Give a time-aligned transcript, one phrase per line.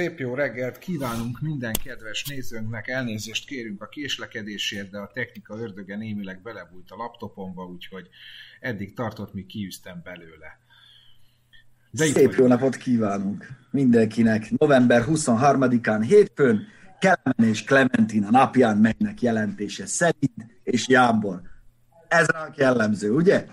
[0.00, 5.96] Szép jó reggelt kívánunk minden kedves nézőnknek, elnézést kérünk a késlekedésért, de a technika ördöge
[5.96, 8.08] némileg belebújt a laptopomba, úgyhogy
[8.60, 10.58] eddig tartott, míg kiűztem belőle.
[11.90, 14.50] De Szép jó napot kívánunk mindenkinek.
[14.50, 16.66] November 23-án hétfőn
[16.98, 21.40] Kelemen és Clementina napján megnek jelentése Szelid és Jámbor.
[22.08, 23.46] Ez ránk jellemző, ugye?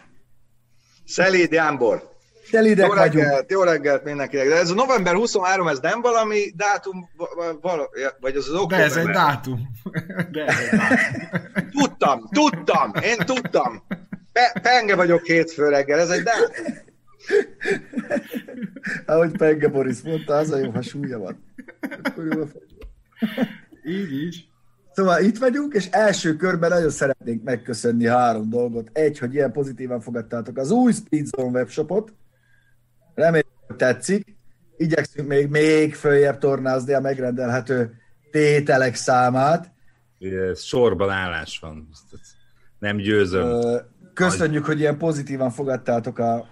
[1.05, 2.16] Szelid Jámbor.
[2.51, 4.47] Telidek jó reggelt, jó reggelt mindenkinek.
[4.47, 7.09] De ez a november 23, ez nem valami dátum,
[8.19, 8.77] vagy az az október?
[8.79, 9.67] De ez egy dátum.
[10.31, 11.69] De ez egy dátum.
[11.71, 13.83] tudtam, tudtam, én tudtam.
[14.31, 16.65] Pe- penge vagyok hétfő reggel, ez egy dátum.
[19.05, 21.43] Ahogy Penge Boris mondta, az a jó, ha súlya van.
[23.85, 24.45] így, így.
[24.93, 28.89] Szóval itt vagyunk, és első körben nagyon szeretnénk megköszönni három dolgot.
[28.93, 32.13] Egy, hogy ilyen pozitívan fogadtátok az új Speedzone webshopot,
[33.17, 34.35] Reméljük, hogy tetszik.
[34.77, 37.93] Igyekszünk még, még följebb tornázni a megrendelhető
[38.31, 39.71] tételek számát.
[40.19, 41.89] Ez sorban állás van.
[42.79, 43.61] Nem győzöm.
[44.13, 46.47] Köszönjük, hogy ilyen pozitívan fogadtátok a,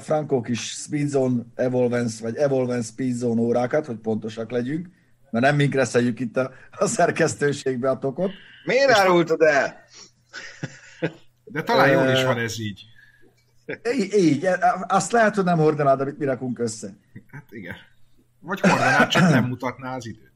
[0.00, 4.88] Frankó kis Speedzone Evolvence, vagy Evolvence Speedzone órákat, hogy pontosak legyünk,
[5.30, 8.30] mert nem mink reszeljük itt a, a szerkesztőségbe a tokot.
[8.64, 9.84] Miért árultad el?
[11.44, 12.84] De talán jól is van ez így.
[13.96, 14.46] Így, így,
[14.86, 16.96] azt lehet, hogy nem hordanád, amit mi rakunk össze.
[17.30, 17.74] Hát igen.
[18.40, 20.28] Vagy hordanád, csak nem mutatná az időt.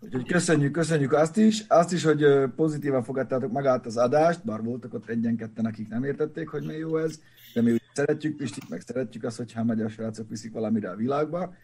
[0.00, 2.24] Úgyhogy köszönjük, köszönjük azt is, azt is, hogy
[2.56, 6.96] pozitívan fogadtátok magát az adást, bár voltak ott egyen-ketten, akik nem értették, hogy mi jó
[6.96, 7.20] ez,
[7.54, 10.96] de mi úgy szeretjük Pistit, meg szeretjük azt, hogyha a magyar srácok viszik valamire a
[10.96, 11.54] világba.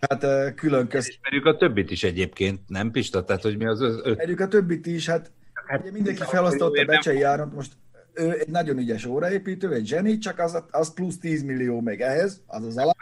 [0.00, 1.20] Hát külön köszönjük.
[1.22, 3.24] Ismerjük a többit is egyébként, nem Pista?
[3.24, 3.80] Tehát, hogy mi az.
[3.80, 5.30] Ismerjük a többit is, hát,
[5.66, 7.72] hát ugye mindenki felosztotta a Becsei Áront, most
[8.14, 12.42] ő egy nagyon ügyes óraépítő, egy zseni, csak az, az plusz 10 millió még ehhez,
[12.46, 12.96] az az alap.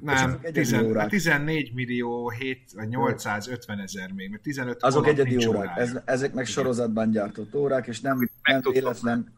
[0.00, 0.76] Nem, 10,
[1.08, 6.46] 14 millió 7 vagy 850 ezer még, mert 15 Azok egyedi órák, ez, ezek meg
[6.46, 9.32] sorozatban gyártott órák, és nem, nem véletlen.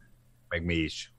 [0.48, 1.14] Meg mi is.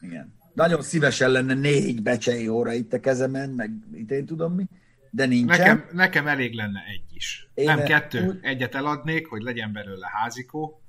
[0.00, 0.34] Igen.
[0.54, 4.64] Nagyon szívesen lenne négy becsei óra itt a kezemen, meg itt én tudom mi,
[5.10, 5.58] de nincsen.
[5.58, 7.50] Nekem, nekem elég lenne egy is.
[7.54, 8.26] Én nem kettő.
[8.26, 8.38] Úgy...
[8.42, 10.79] Egyet eladnék, hogy legyen belőle házikó,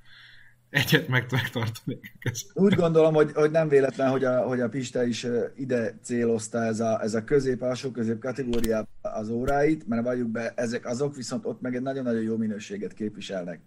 [0.72, 2.14] egyet meg megtartanék.
[2.54, 6.80] Úgy gondolom, hogy, hogy nem véletlen, hogy a, hogy a Pista is ide célozta ez
[6.80, 11.46] a, ez a közép, alsó közép kategóriába az óráit, mert valljuk be, ezek azok viszont
[11.46, 13.62] ott meg egy nagyon-nagyon jó minőséget képviselnek.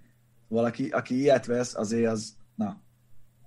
[0.49, 2.83] Valaki, aki ilyet vesz, azért az, na,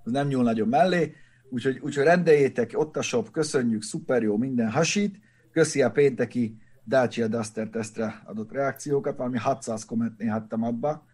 [0.04, 1.16] az nem nyúl nagyon mellé,
[1.50, 5.20] úgyhogy, úgyhogy rendeljétek, ott a shop, köszönjük, szuper jó, minden hasít,
[5.52, 6.58] köszi a pénteki
[6.88, 11.06] Dacia Duster tesztre adott reakciókat, valami 600 komment néhattam abba,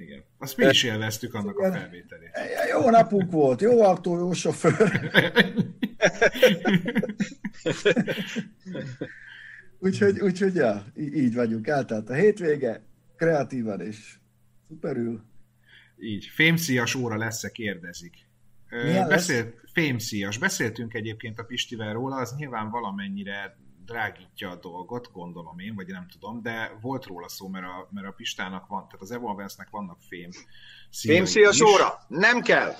[0.00, 0.24] igen.
[0.38, 1.70] Azt mi is élveztük annak Igen.
[1.70, 2.30] a felvételét.
[2.70, 5.10] Jó napunk volt, jó autó, jó sofőr.
[9.78, 11.66] úgyhogy, úgyhogy ja, így vagyunk.
[11.66, 12.82] Eltelt a hétvége,
[13.16, 14.18] kreatívan és
[14.68, 15.24] szuperül.
[15.98, 16.24] Így.
[16.24, 18.14] Fémszíjas óra lesz-e, kérdezik.
[18.70, 19.72] Milyen Beszélt, lesz?
[19.72, 20.38] Fémszíjas.
[20.38, 23.56] Beszéltünk egyébként a Pistivel róla, az nyilván valamennyire
[23.90, 28.06] drágítja a dolgot, gondolom én, vagy nem tudom, de volt róla szó, mert a, mert
[28.06, 30.30] a Pistának van, tehát az Evolvence-nek vannak fém
[30.92, 31.98] Fémszíjas óra?
[32.08, 32.72] Nem kell!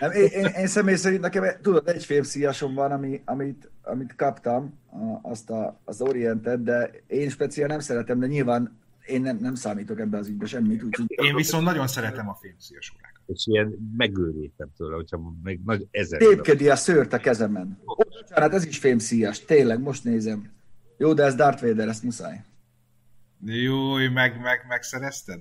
[0.00, 4.80] nem, én, én, én, személy szerint nekem, tudod, egy fémszíjasom van, ami, amit, amit kaptam,
[5.22, 10.00] azt a, az Orientet, de én speciál nem szeretem, de nyilván én nem, nem számítok
[10.00, 10.82] ebbe az ügybe semmit.
[10.82, 15.86] Úgy, én viszont nagyon szeretem a fémszíjas órákat és ilyen megőrítem tőle, hogyha még nagy
[15.90, 16.18] ezer...
[16.18, 17.78] Tépkedi a szőrt a kezemen.
[17.86, 20.52] Ó, bocsánat, ez is fémszíjas, tényleg, most nézem.
[20.96, 22.44] Jó, de ez Darth Vader, ezt muszáj.
[23.44, 25.40] Jó, meg, meg, megszerezted?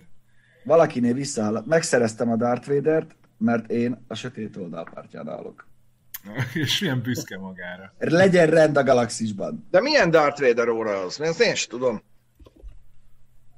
[0.63, 1.63] Valakinél visszaáll.
[1.65, 5.67] Megszereztem a Darth Vader-t, mert én a sötét oldalpártján állok.
[6.53, 7.93] És milyen büszke magára.
[7.97, 9.67] Legyen rend a galaxisban.
[9.71, 11.17] De milyen Darth Vader óra az?
[11.17, 12.01] Mert én is tudom.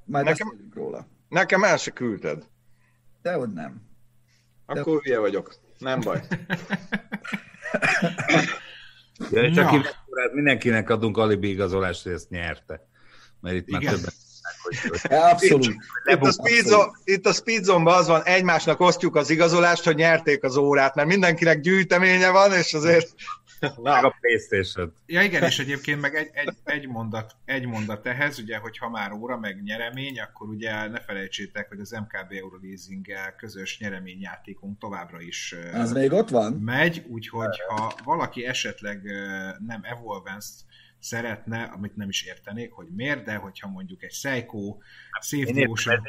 [0.05, 1.07] Majd nekem, róla.
[1.29, 2.47] Nekem el se küldted.
[3.21, 3.88] Dehogy nem.
[4.77, 5.55] Akkor hülye vagyok.
[5.77, 6.21] Nem baj.
[9.31, 9.81] Ja, csak ja.
[10.33, 12.87] mindenkinek adunk alibi igazolást, hogy ezt nyerte.
[13.41, 13.81] Mert itt Igen.
[13.83, 14.13] már többen
[15.31, 15.75] Abszolút.
[16.05, 20.57] Itt, a speedzone, itt a speedzone az van, egymásnak osztjuk az igazolást, hogy nyerték az
[20.57, 23.13] órát, mert mindenkinek gyűjteménye van, és azért
[23.83, 23.93] Na.
[23.93, 28.39] Meg a playstation Ja igen, és egyébként meg egy, egy, egy, mondat, egy mondat ehhez,
[28.39, 33.05] ugye, hogy ha már óra, meg nyeremény, akkor ugye ne felejtsétek, hogy az MKB Euroleasing
[33.37, 36.53] közös nyereményjátékunk továbbra is Az még ott van?
[36.53, 39.01] megy, úgyhogy ha valaki esetleg
[39.67, 40.67] nem Evolvence-t
[40.99, 44.77] szeretne, amit nem is értenék, hogy miért, de hogyha mondjuk egy Seiko,
[45.21, 46.01] Safety Ocean...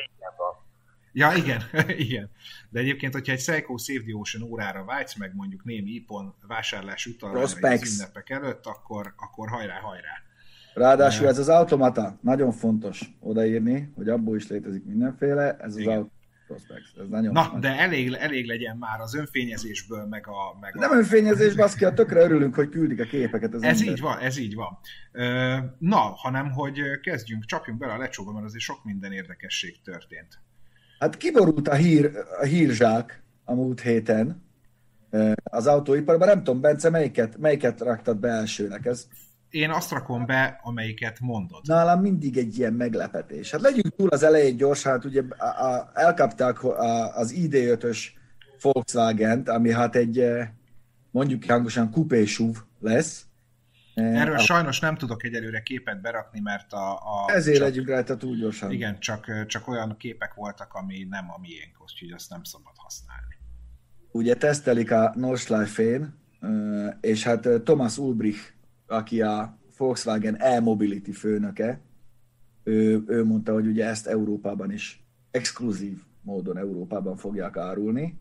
[1.12, 1.62] Ja, igen,
[2.06, 2.30] igen.
[2.68, 7.06] De egyébként, hogyha egy Seiko Save the Ocean órára vágysz, meg mondjuk némi ipon vásárlás
[7.06, 10.22] utal az ünnepek előtt, akkor, akkor hajrá, hajrá.
[10.74, 16.18] Ráadásul ez az automata, nagyon fontos odaírni, hogy abból is létezik mindenféle, ez az automata.
[16.50, 20.58] Ez nagyon Na, de elég, elég legyen már az önfényezésből, meg a...
[20.60, 20.94] Meg Nem a...
[20.94, 23.54] önfényezés, baszki, a tökre örülünk, hogy küldik a képeket.
[23.54, 24.78] Ez, ez így van, ez így van.
[25.78, 30.38] Na, hanem, hogy kezdjünk, csapjunk bele a lecsóba, mert azért sok minden érdekesség történt.
[31.00, 32.10] Hát kiborult a, hír,
[32.40, 34.42] a hírzsák a múlt héten
[35.42, 36.28] az autóiparban.
[36.28, 38.86] Nem tudom, Bence, melyiket, melyiket raktad be elsőnek?
[38.86, 39.06] Ez
[39.50, 41.60] én azt rakom be, amelyiket mondod.
[41.62, 43.50] Nálam mindig egy ilyen meglepetés.
[43.50, 47.98] Hát legyünk túl az elején gyorsan, hát ugye a, a, elkapták a, az ID5-ös
[48.60, 50.26] Volkswagen-t, ami hát egy
[51.10, 53.24] mondjuk hangosan kupésúv lesz.
[53.94, 54.38] Erről a...
[54.38, 56.92] sajnos nem tudok egyelőre képet berakni, mert a...
[56.92, 58.70] a Ezért csak, legyünk rajta túl gyorsan.
[58.70, 63.34] Igen, csak, csak olyan képek voltak, ami nem a miénk, úgyhogy azt nem szabad használni.
[64.12, 66.18] Ugye tesztelik a Nordschleife-én,
[67.00, 68.52] és hát Thomas Ulbrich
[68.90, 71.80] aki a Volkswagen e-mobility főnöke,
[72.62, 78.20] ő, ő mondta, hogy ugye ezt Európában is exkluzív módon Európában fogják árulni,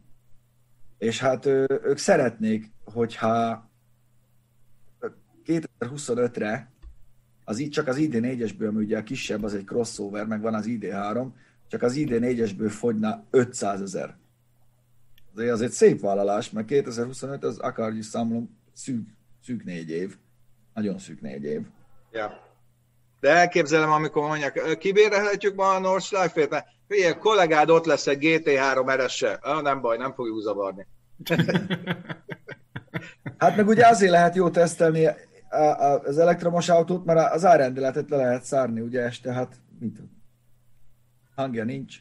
[0.98, 3.69] és hát ők szeretnék, hogyha
[5.50, 6.72] 2025-re
[7.44, 11.28] az, csak az ID4-esből, ami ugye a kisebb, az egy crossover, meg van az ID3,
[11.68, 14.18] csak az ID4-esből fogyna 500 ezer.
[15.34, 19.07] Azért az egy szép vállalás, mert 2025 az akárhogy számolom szűk,
[19.44, 20.16] szűk négy év.
[20.74, 21.62] Nagyon szűk négy év.
[22.12, 22.48] Ja.
[23.19, 29.06] De elképzelem, amikor mondják, kibérelhetjük ma a Nordschleife-t, mert hülye, kollégád ott lesz egy GT3
[29.06, 30.88] rs ah, nem baj, nem fogjuk zavarni.
[33.38, 35.10] hát meg ugye azért lehet jó tesztelni
[35.50, 40.00] az elektromos autót, mert az árrendeletet le lehet szárni, ugye este, hát mit
[41.36, 41.98] hangja nincs.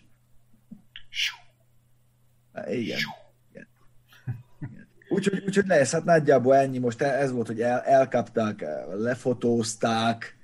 [2.66, 2.98] Igen.
[5.08, 6.78] Úgyhogy, úgyhogy lesz, hát nagyjából ennyi.
[6.78, 10.36] Most ez volt, hogy el, elkapták, lefotózták,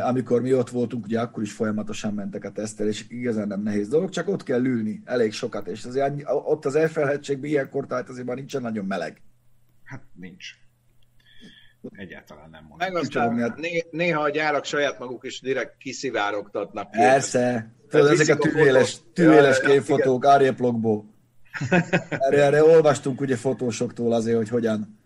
[0.00, 4.10] amikor mi ott voltunk, ugye akkor is folyamatosan mentek a és igazán nem nehéz dolog,
[4.10, 8.36] csak ott kell ülni elég sokat, és azért ott az elfeledtségben ilyenkor, tehát azért már
[8.36, 9.22] nincsen nagyon meleg.
[9.84, 10.61] Hát nincs.
[11.90, 12.92] Egyáltalán nem mondom.
[12.92, 16.90] Meg aztán hát né- néha a gyárak saját maguk is direkt kiszivárogtatnak.
[16.90, 17.74] Persze.
[17.88, 21.12] Tudod, ezek a tűvéles, tűvéles képfotók, árjeplogból
[22.08, 24.98] erre, erre olvastunk ugye fotósoktól azért, hogy hogyan,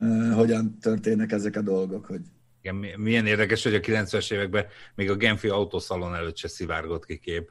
[0.00, 2.06] uh, hogyan történnek ezek a dolgok.
[2.06, 2.20] Hogy...
[2.62, 7.18] Igen, milyen érdekes, hogy a 90-es években még a Genfi autószalon előtt se szivárgott ki
[7.18, 7.50] kép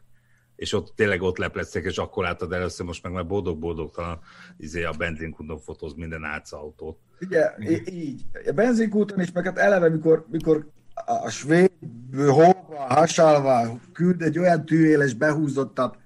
[0.55, 4.19] és ott tényleg ott lepletszek, és akkor láttad először, most meg már boldog-boldogtalan
[4.57, 6.97] izé a benzinkúton fotóz minden átsz autót.
[7.21, 7.53] Ugye,
[7.91, 8.25] így.
[8.45, 10.67] A benzinkúton is, meg hát eleve, mikor, mikor
[11.05, 11.71] a svéd
[12.11, 15.97] hóba hasalva küld egy olyan tűéles behúzottat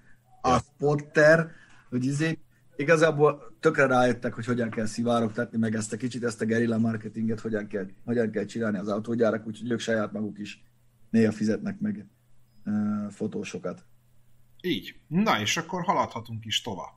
[0.42, 1.52] a spotter,
[1.90, 2.40] hogy izé,
[2.76, 7.40] igazából tökre rájöttek, hogy hogyan kell szivárogtatni, meg ezt a kicsit, ezt a gerilla marketinget
[7.40, 10.64] hogyan kell, hogyan kell csinálni az autógyárak, úgyhogy ők saját maguk is
[11.10, 12.06] néha fizetnek meg
[12.66, 13.86] uh, fotósokat.
[14.62, 14.96] Így.
[15.08, 16.94] Na, és akkor haladhatunk is tovább.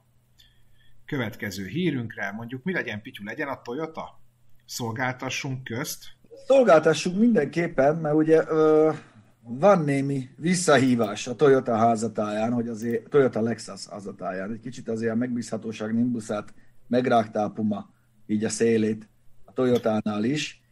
[1.07, 4.21] Következő hírünkre, mondjuk mi legyen, Pityu, legyen a Toyota?
[4.67, 6.05] Szolgáltassunk közt?
[6.47, 8.97] Szolgáltassunk mindenképpen, mert ugye uh,
[9.43, 15.17] van némi visszahívás a Toyota házatáján, hogy azért Toyota Lexus házatáján, egy kicsit azért a
[15.17, 16.55] megbízhatóság Nimbusát
[16.89, 17.91] megrágta Puma,
[18.27, 19.09] így a szélét
[19.45, 20.63] a Toyotánál is.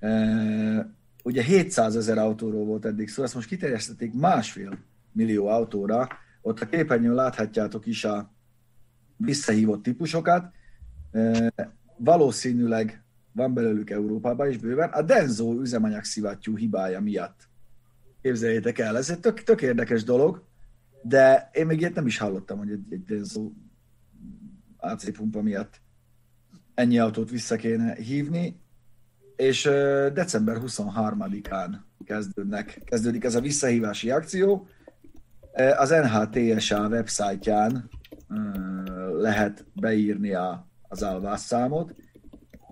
[0.00, 0.10] E,
[1.22, 4.78] ugye 700 ezer autóról volt eddig szó, ezt most kiterjesztették másfél
[5.12, 6.08] millió autóra,
[6.40, 8.32] ott a képernyőn láthatjátok is a
[9.16, 10.52] visszahívott típusokat.
[11.96, 14.88] Valószínűleg van belőlük Európában is bőven.
[14.88, 17.50] A Denzo üzemanyag szivattyú hibája miatt
[18.22, 20.44] Képzeljétek el, ez egy tök, tök érdekes dolog,
[21.02, 23.50] de én még ilyet nem is hallottam, hogy egy, egy Denso
[24.76, 25.80] AC pumpa miatt
[26.74, 28.60] ennyi autót vissza kéne hívni,
[29.36, 29.62] és
[30.12, 34.68] december 23-án kezdődnek, kezdődik ez a visszahívási akció.
[35.78, 37.90] Az NHTSA websájtján
[39.12, 41.94] lehet beírni a, az számot.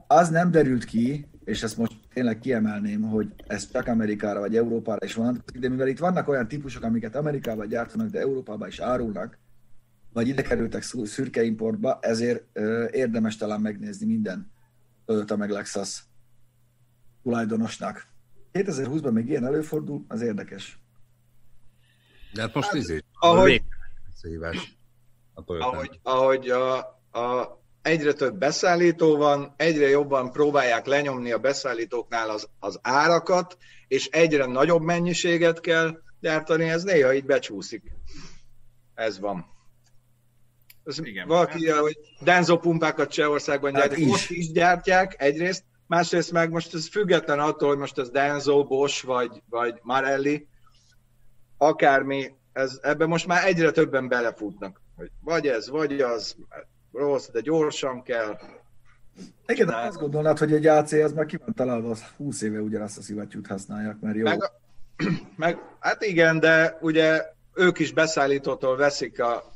[0.06, 5.04] Az nem derült ki, és ezt most tényleg kiemelném, hogy ez csak Amerikára vagy Európára
[5.04, 9.38] is vonatkozik, de mivel itt vannak olyan típusok, amiket Amerikában gyártanak, de Európában is árulnak,
[10.12, 14.50] vagy ide kerültek szürke importba, ezért ö, érdemes talán megnézni minden
[15.04, 16.04] Toyota meg Lexus
[17.22, 18.06] tulajdonosnak.
[18.52, 20.80] 2020-ban még ilyen előfordul, az érdekes.
[22.32, 23.62] De hát most hát, izé, ahogy,
[25.44, 26.76] ahogy, ahogy a,
[27.12, 33.56] a egyre több beszállító van, egyre jobban próbálják lenyomni a beszállítóknál az, az árakat,
[33.88, 37.82] és egyre nagyobb mennyiséget kell gyártani, ez néha így becsúszik.
[38.94, 39.46] Ez van.
[40.84, 41.26] Ez Igen.
[41.26, 44.14] Valaki, hogy Denzo pumpákat Csehországban hát gyártják, is.
[44.14, 49.04] ott is gyártják egyrészt, másrészt meg most ez független attól, hogy most ez Denzo, Bosch
[49.04, 50.48] vagy, vagy Marelli,
[51.58, 56.36] akármi, ez, ebben most már egyre többen belefutnak, hogy vagy ez, vagy az,
[56.92, 58.38] rossz, de gyorsan kell.
[59.46, 62.60] Igen, de azt gondolnád, hogy egy AC az már ki van találva, az 20 éve
[62.60, 64.22] ugyanazt a szivattyút használják, mert jó.
[64.22, 64.40] Meg,
[65.36, 67.24] meg, hát igen, de ugye
[67.54, 69.52] ők is beszállítótól veszik a,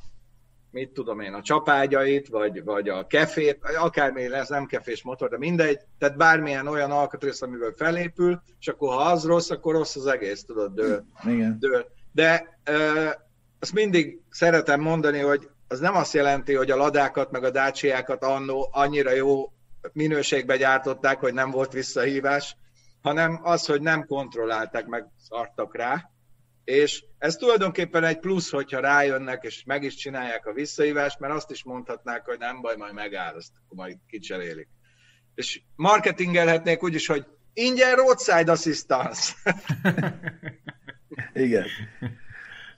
[0.73, 5.39] mit tudom én, a csapágyait, vagy, vagy a kefét, akármi lesz, nem kefés motor, de
[5.39, 10.07] mindegy, tehát bármilyen olyan alkatrész, amivel felépül, és akkor ha az rossz, akkor rossz az
[10.07, 11.05] egész, tudod, dől.
[11.25, 11.57] Igen.
[11.61, 11.87] dől.
[12.13, 13.09] De ö,
[13.61, 18.25] azt mindig szeretem mondani, hogy az nem azt jelenti, hogy a ladákat meg a dácsiákat
[18.25, 19.53] annó annyira jó
[19.93, 22.57] minőségbe gyártották, hogy nem volt visszahívás,
[23.03, 26.11] hanem az, hogy nem kontrollálták, meg szartak rá,
[26.65, 31.51] és ez tulajdonképpen egy plusz, hogyha rájönnek, és meg is csinálják a visszahívást, mert azt
[31.51, 34.69] is mondhatnák, hogy nem baj, majd megáll, azt akkor majd kicserélik.
[35.35, 39.33] És marketingelhetnék úgy is, hogy ingyen roadside assistance.
[41.35, 41.67] Igen.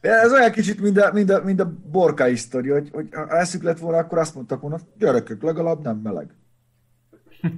[0.01, 3.63] Ez olyan kicsit, mint a, mint a, mint a borka sztori, hogy, hogy ha eszük
[3.63, 6.35] lett volna, akkor azt mondtak volna, gyerekek, legalább nem meleg.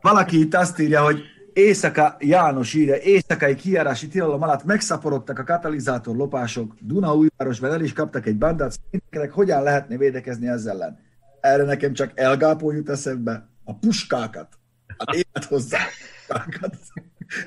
[0.00, 1.22] Valaki itt azt írja, hogy
[1.52, 8.26] Éjszaka, János írja, éjszakai kijárási tilalom alatt megszaporodtak a katalizátor lopások, Dunaújvárosban el is kaptak
[8.26, 10.98] egy bandát, szerintetek hogyan lehetne védekezni ezzel ellen?
[11.40, 14.58] Erre nekem csak elgápó jut eszembe, a puskákat,
[14.96, 15.78] a élet hozzá,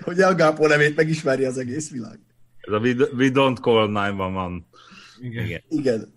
[0.02, 2.20] hogy elgápó nevét megismeri az egész világ.
[2.62, 4.64] Ez a we, we don't call 911.
[5.20, 5.46] Igen.
[5.46, 5.62] Igen.
[5.70, 6.14] Igen.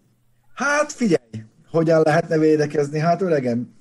[0.55, 2.99] Hát figyelj, hogyan lehetne védekezni?
[2.99, 3.77] Hát öregem.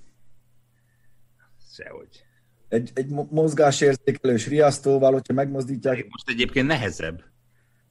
[1.74, 2.17] Sehogy
[2.70, 6.08] egy, egy mozgásérzékelős riasztóval, hogyha megmozdítják.
[6.10, 7.24] Most egyébként nehezebb.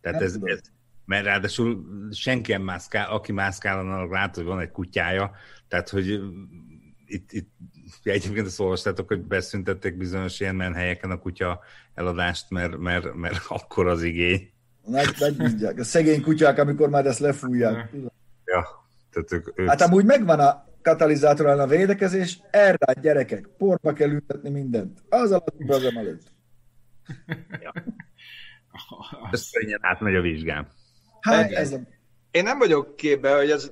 [0.00, 0.60] Tehát ez, ez,
[1.04, 5.30] mert ráadásul senki nem mászkál, aki mászkál, annak lát, hogy van egy kutyája,
[5.68, 6.20] tehát hogy
[7.06, 7.50] itt, itt
[8.02, 11.60] egyébként azt olvastátok, hogy beszüntették bizonyos ilyen menhelyeken a kutya
[11.94, 14.50] eladást, mert, mert, mert akkor az igény.
[14.86, 15.78] Meg, megmondják.
[15.78, 17.90] A szegény kutyák, amikor már ezt lefújják.
[18.44, 18.84] Ja.
[19.10, 19.68] Tehát ők, ők...
[19.68, 24.98] Hát amúgy megvan a, katalizátorán a védekezés, erre a gyerekek, porba kell ültetni mindent.
[25.08, 26.22] Az alatt az előtt.
[27.60, 27.72] ja.
[29.32, 30.68] Ez könnyen átmegy a vizsgám.
[31.20, 31.78] Hát ez a...
[32.30, 33.70] Én nem vagyok képbe, hogy ez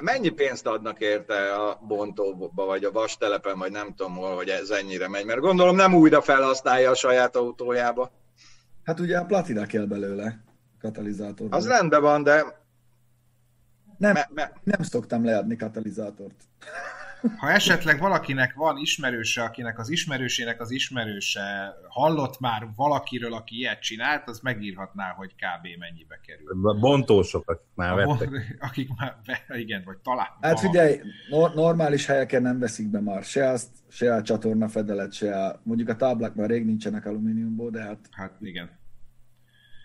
[0.00, 4.70] mennyi pénzt adnak érte a bontóba, vagy a vastelepen, vagy nem tudom hol, hogy ez
[4.70, 8.10] ennyire megy, mert gondolom nem újra felhasználja a saját autójába.
[8.84, 10.44] Hát ugye a platina kell belőle,
[10.80, 11.46] katalizátor.
[11.50, 12.65] Az rendben van, de
[13.98, 14.52] nem, me, me...
[14.64, 16.34] nem szoktam leadni katalizátort.
[17.36, 23.80] Ha esetleg valakinek van ismerőse, akinek az ismerősének az ismerőse hallott már valakiről, aki ilyet
[23.80, 25.78] csinált, az megírhatná, hogy kb.
[25.78, 26.68] mennyibe kerül.
[26.68, 28.30] A bontósok, akik már a vettek.
[28.30, 29.16] Bon, akik már,
[29.48, 30.26] igen, vagy talán.
[30.40, 31.00] Hát figyelj,
[31.30, 35.60] no, normális helyeken nem veszik be már se azt, se a csatorna fedelet, se a,
[35.62, 37.98] mondjuk a táblák már rég nincsenek alumíniumból, de hát...
[38.10, 38.70] Hát igen.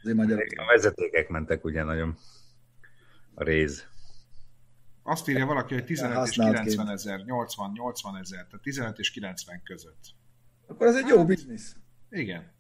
[0.04, 2.18] Azért A vezetékek mentek ugye nagyon
[3.34, 3.91] a réz.
[5.04, 9.62] Azt írja valaki, hogy 15 és 90 ezer, 80, 80 ezer, tehát 15 és 90
[9.64, 10.16] között.
[10.68, 11.76] Akkor ez egy jó biznisz.
[12.10, 12.52] Igen.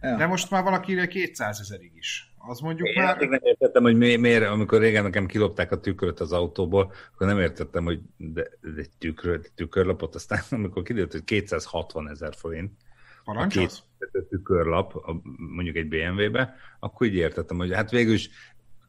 [0.00, 0.16] Ja.
[0.16, 2.34] De most már valaki írja 200 ezerig is.
[2.48, 3.18] Az mondjuk Én már...
[3.18, 7.84] nem értettem, hogy miért, amikor régen nekem kilopták a tükröt az autóból, akkor nem értettem,
[7.84, 12.72] hogy de, de tükrö, de tükörlapot, aztán amikor kiderült, hogy 260 ezer forint,
[13.24, 13.82] a két
[14.28, 14.92] tükörlap,
[15.36, 18.30] mondjuk egy BMW-be, akkor így értettem, hogy hát végül is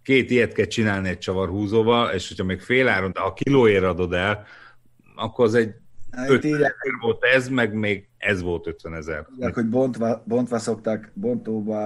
[0.07, 4.13] két ilyet kell csinálni egy csavarhúzóval, és hogyha még fél áron, de a kilóért adod
[4.13, 4.45] el,
[5.15, 5.73] akkor az egy
[6.27, 9.25] 50 ezer volt ez, meg még ez volt 50 ezer.
[9.25, 11.77] Tudják, hogy bontva, bontva szokták, bontóba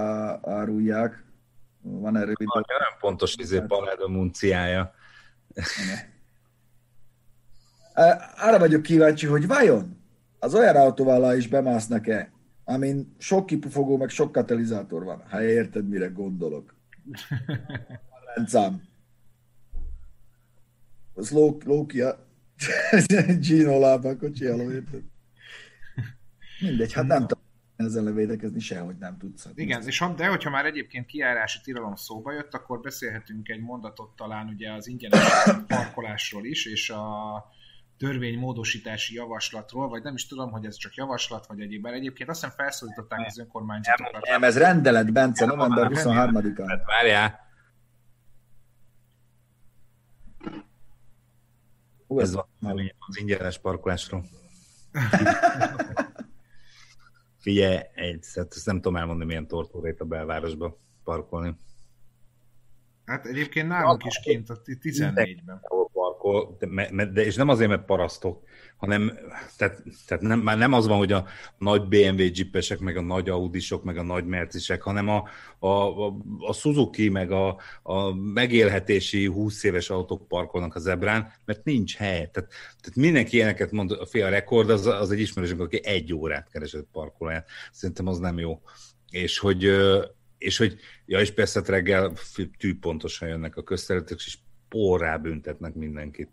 [0.42, 1.24] árulják.
[1.80, 2.52] Van erről videó.
[2.54, 4.94] Nem pontos izé Paláda munciája.
[8.36, 9.96] Arra vagyok kíváncsi, hogy vajon
[10.38, 12.32] az olyan autóval is bemásznak-e,
[12.64, 15.22] amin sok kipufogó, meg sok katalizátor van.
[15.30, 16.74] Ha érted, mire gondolok.
[18.34, 18.82] Rendszám.
[21.14, 21.30] Az
[21.64, 22.26] Loki a
[23.40, 25.02] Gino lábán kocsi érted?
[26.60, 27.44] Mindegy, hát nem tudom
[27.76, 29.44] ezzel levédekezni sehogy nem tudsz.
[29.44, 34.16] Hát Igen, és de hogyha már egyébként kiárási tilalom szóba jött, akkor beszélhetünk egy mondatot
[34.16, 37.44] talán ugye az ingyenes parkolásról is, és a
[37.98, 41.92] törvénymódosítási javaslatról, vagy nem is tudom, hogy ez csak javaslat, vagy egyébben.
[41.92, 44.26] Egyébként azt hiszem felszólították az önkormányzatokat.
[44.28, 46.64] Nem, ez rendelet, Bence, november 23-án.
[46.68, 47.40] Hát várjál,
[52.12, 54.24] Hú, ez, ez van az ingyenes parkolásról.
[57.38, 61.56] Figyelj, egy, hát ezt nem tudom elmondani, milyen tortúrét a belvárosba parkolni.
[63.04, 65.60] Hát egyébként nálunk is kint, a 14-ben.
[66.22, 68.42] Parkol, de, de, és nem azért, mert parasztok,
[68.76, 69.18] hanem
[69.56, 71.26] tehát, tehát nem, már nem az van, hogy a
[71.58, 75.66] nagy BMW jeepesek, meg a nagy Audisok, meg a nagy Mercisek, hanem a, a,
[76.06, 81.96] a, a Suzuki, meg a, a megélhetési 20 éves autók parkolnak az ebrán, mert nincs
[81.96, 82.30] hely.
[82.32, 82.50] Tehát,
[82.80, 86.86] tehát mindenki ilyeneket mond, a fél rekord, az, az egy ismerősünk, aki egy órát keresett
[86.92, 87.48] parkolóját.
[87.72, 88.60] Szerintem az nem jó.
[89.10, 89.70] És hogy,
[90.38, 90.76] és hogy,
[91.06, 92.12] ja, és persze reggel
[92.58, 94.38] tűpontosan jönnek a közterületek, és
[94.72, 96.28] porrá büntetnek mindenkit.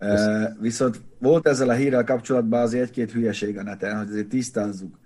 [0.00, 4.98] Uh, viszont volt ezzel a hírrel kapcsolatban azért egy-két hülyeség a neten, hogy azért tisztázzuk,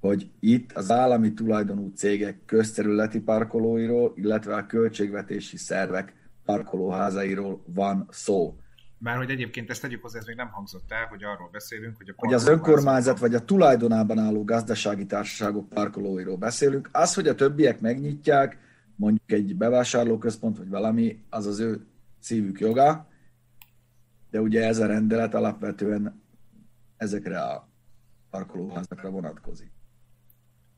[0.00, 6.14] hogy itt az állami tulajdonú cégek közterületi parkolóiról, illetve a költségvetési szervek
[6.44, 8.56] parkolóházairól van szó.
[8.98, 12.08] Már hogy egyébként ezt tegyük hozzá, ez még nem hangzott el, hogy arról beszélünk, hogy
[12.08, 16.88] a Hogy az önkormányzat vagy a tulajdonában álló gazdasági társaságok parkolóiról beszélünk.
[16.92, 18.58] Az, hogy a többiek megnyitják,
[18.96, 21.86] mondjuk egy bevásárlóközpont vagy valami, az az ő
[22.22, 23.08] szívük joga,
[24.30, 26.22] de ugye ez a rendelet alapvetően
[26.96, 27.68] ezekre a
[28.30, 29.72] parkolóházakra vonatkozik.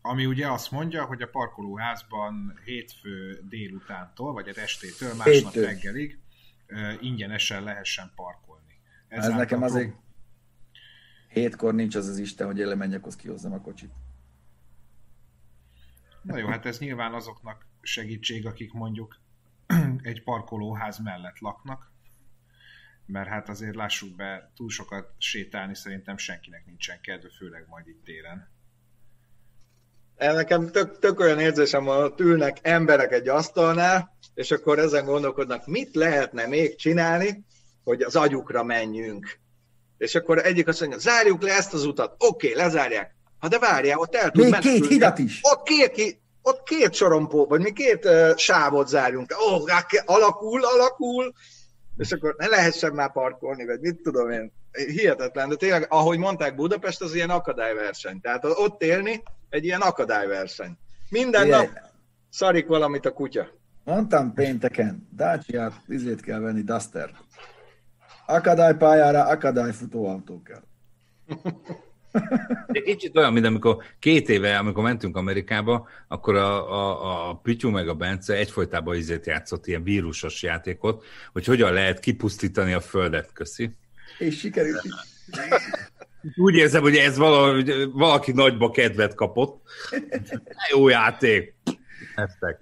[0.00, 5.64] Ami ugye azt mondja, hogy a parkolóházban hétfő délutántól, vagy egy estétől másnap Hétő.
[5.64, 6.18] reggelig
[7.00, 8.80] ingyenesen lehessen parkolni.
[9.08, 9.94] Ez, ez nekem azért
[11.28, 13.92] hétkor nincs az az Isten, hogy lemenjek, az kihozzam a kocsit.
[16.22, 19.18] Na jó, hát ez nyilván azoknak segítség, akik mondjuk
[20.02, 21.92] egy parkolóház mellett laknak,
[23.06, 28.04] mert hát azért lássuk be, túl sokat sétálni szerintem senkinek nincsen kedve, főleg majd itt
[28.04, 28.52] téren.
[30.16, 35.66] Nekem tök, tök olyan érzésem, hogy ott ülnek emberek egy asztalnál, és akkor ezen gondolkodnak,
[35.66, 37.44] mit lehetne még csinálni,
[37.85, 39.38] hogy az agyukra menjünk.
[39.98, 43.14] És akkor egyik azt mondja, zárjuk le ezt az utat, oké, okay, lezárják.
[43.38, 44.81] Ha de várjál, ott el tud Még menekülni.
[44.81, 45.38] két hidat is.
[45.42, 49.35] Ott két, ott két sorompó, vagy mi két uh, sávot zárjunk.
[49.50, 49.62] Ó, oh,
[50.04, 51.33] alakul, alakul,
[51.96, 54.52] és akkor ne lehessen már parkolni, vagy mit tudom én.
[54.72, 58.20] Hihetetlen, de tényleg, ahogy mondták, Budapest az ilyen akadályverseny.
[58.20, 60.78] Tehát ott élni egy ilyen akadályverseny.
[61.11, 61.59] Minden Igen.
[61.59, 61.70] nap
[62.30, 63.48] szarik valamit a kutya.
[63.85, 67.11] Mondtam pénteken, Dacia-t, izét kell venni, Duster.
[68.26, 70.62] Akadálypályára akadályfutóautó kell.
[72.66, 77.70] De kicsit olyan, mint amikor két éve, amikor mentünk Amerikába, akkor a, a, a Pityu
[77.70, 83.33] meg a Bence egyfolytában izét játszott ilyen vírusos játékot, hogy hogyan lehet kipusztítani a földet,
[83.33, 83.70] köszi.
[84.18, 84.92] És sikerült is.
[86.37, 89.62] Úgy érzem, hogy ez valahogy, valaki nagyba kedvet kapott.
[90.70, 91.55] Jó játék.
[92.14, 92.61] Eztek.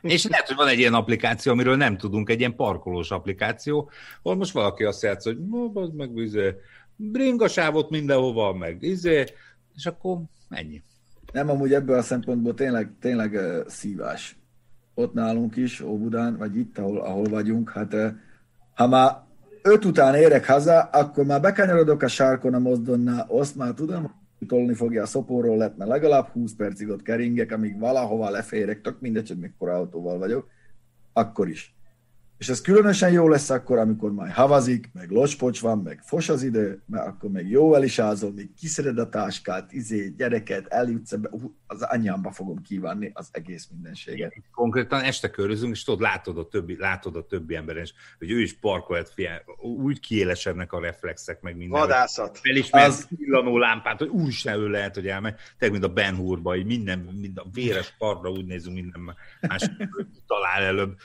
[0.00, 3.90] És lehet, hogy van egy ilyen applikáció, amiről nem tudunk, egy ilyen parkolós applikáció,
[4.22, 6.54] ahol most valaki azt játszik, hogy no, meg izé,
[6.96, 9.24] bringasávot mindenhova, meg izé,
[9.74, 10.82] és akkor ennyi.
[11.32, 14.38] Nem, amúgy ebből a szempontból tényleg, tényleg szívás.
[14.94, 17.94] Ott nálunk is, Óbudán, vagy itt, ahol, ahol vagyunk, hát
[18.74, 19.24] ha már
[19.62, 24.14] öt után érek haza, akkor már bekanyarodok a sárkon a mozdonnál, azt már tudom,
[24.46, 29.00] tolni fogja a szopóról lett, mert legalább 20 percig ott keringek, amíg valahova leférek, tök
[29.00, 30.48] mindegy, hogy mikor autóval vagyok,
[31.12, 31.75] akkor is.
[32.38, 36.42] És ez különösen jó lesz akkor, amikor majd havazik, meg locspocs van, meg fos az
[36.42, 41.12] idő, mert akkor meg jó el is ázol, még kiszered a táskát, izé, gyereket, eljutsz
[41.12, 44.34] ebbe, uh, az anyámba fogom kívánni az egész mindenséget.
[44.50, 48.40] Konkrétan este körözünk, és tudod, látod a többi, látod a többi emberen, és, hogy ő
[48.40, 51.80] is parkolt, fia, úgy kiélesednek a reflexek, meg minden.
[51.80, 52.38] Vadászat.
[52.38, 53.08] Felismert az...
[53.16, 55.34] villanó lámpát, hogy úgy sem ő lehet, hogy elmegy.
[55.58, 59.70] Tehát, mint a Ben Hurba, hogy minden, minden a véres parra úgy nézünk, minden más
[60.26, 60.96] talál előbb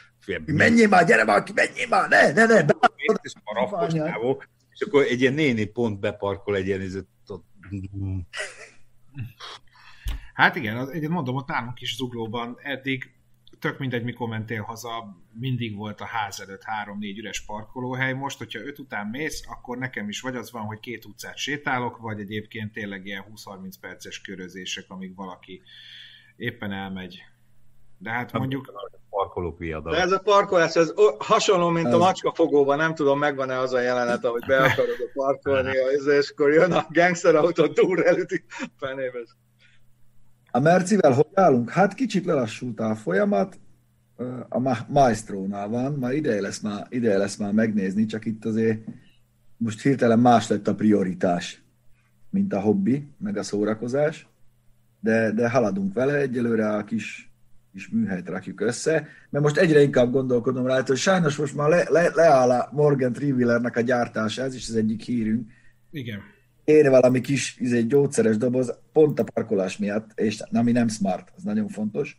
[0.45, 2.65] Menjél már, gyere már, menjél már, ne, ne, ne.
[3.21, 7.07] És a rafos távol, és akkor egy ilyen néni pont beparkol egy ilyen
[10.33, 13.13] Hát igen, mondom, ott nálunk is zuglóban eddig
[13.59, 18.13] tök mindegy, mikor mentél haza, mindig volt a ház előtt három-négy üres parkolóhely.
[18.13, 21.97] Most, hogyha öt után mész, akkor nekem is vagy az van, hogy két utcát sétálok,
[21.97, 25.61] vagy egyébként tényleg ilyen 20-30 perces körözések, amíg valaki
[26.35, 27.23] éppen elmegy
[28.01, 28.73] de hát mondjuk...
[29.11, 29.93] Parkolók viadal.
[29.93, 31.93] De ez a parkolás, ez hasonló, mint ez...
[31.93, 35.71] a macskafogóban, nem tudom, megvan-e az a jelenet, ahogy be akarod a parkolni,
[36.19, 38.43] és akkor jön a gangster autó, túl elüti
[38.77, 39.19] fenébe.
[40.51, 41.69] A Mercivel hogy állunk?
[41.69, 43.59] Hát kicsit lelassult a folyamat,
[44.49, 48.79] a Maestrónál van, már ideje lesz már, ideje lesz már megnézni, csak itt azért
[49.57, 51.61] most hirtelen más lett a prioritás,
[52.29, 54.27] mint a hobbi, meg a szórakozás,
[54.99, 57.30] de, de haladunk vele, egyelőre a kis
[57.71, 61.85] kis műhelyt rakjuk össze, mert most egyre inkább gondolkodom rá, hogy sajnos most már le,
[61.89, 65.51] le, leáll a Morgan Trivillernek a gyártása, ez is az egyik hírünk.
[65.91, 66.19] Igen.
[66.63, 71.43] Én valami kis egy gyógyszeres doboz, pont a parkolás miatt, és ami nem smart, az
[71.43, 72.17] nagyon fontos,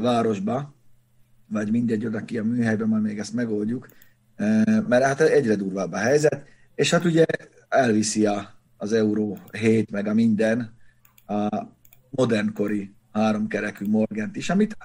[0.00, 0.74] városba,
[1.46, 3.88] vagy mindegy oda ki a műhelyben, majd még ezt megoldjuk.
[4.88, 6.44] mert hát egyre durvább a helyzet,
[6.74, 7.24] és hát ugye
[7.68, 10.78] elviszi a, az Euró 7, meg a minden
[11.26, 11.48] a
[12.10, 14.76] modernkori háromkerekű Morgant is, amit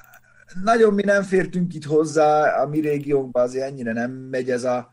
[0.64, 4.90] nagyon mi nem fértünk itt hozzá, a mi régiónkban azért ennyire nem megy ez a,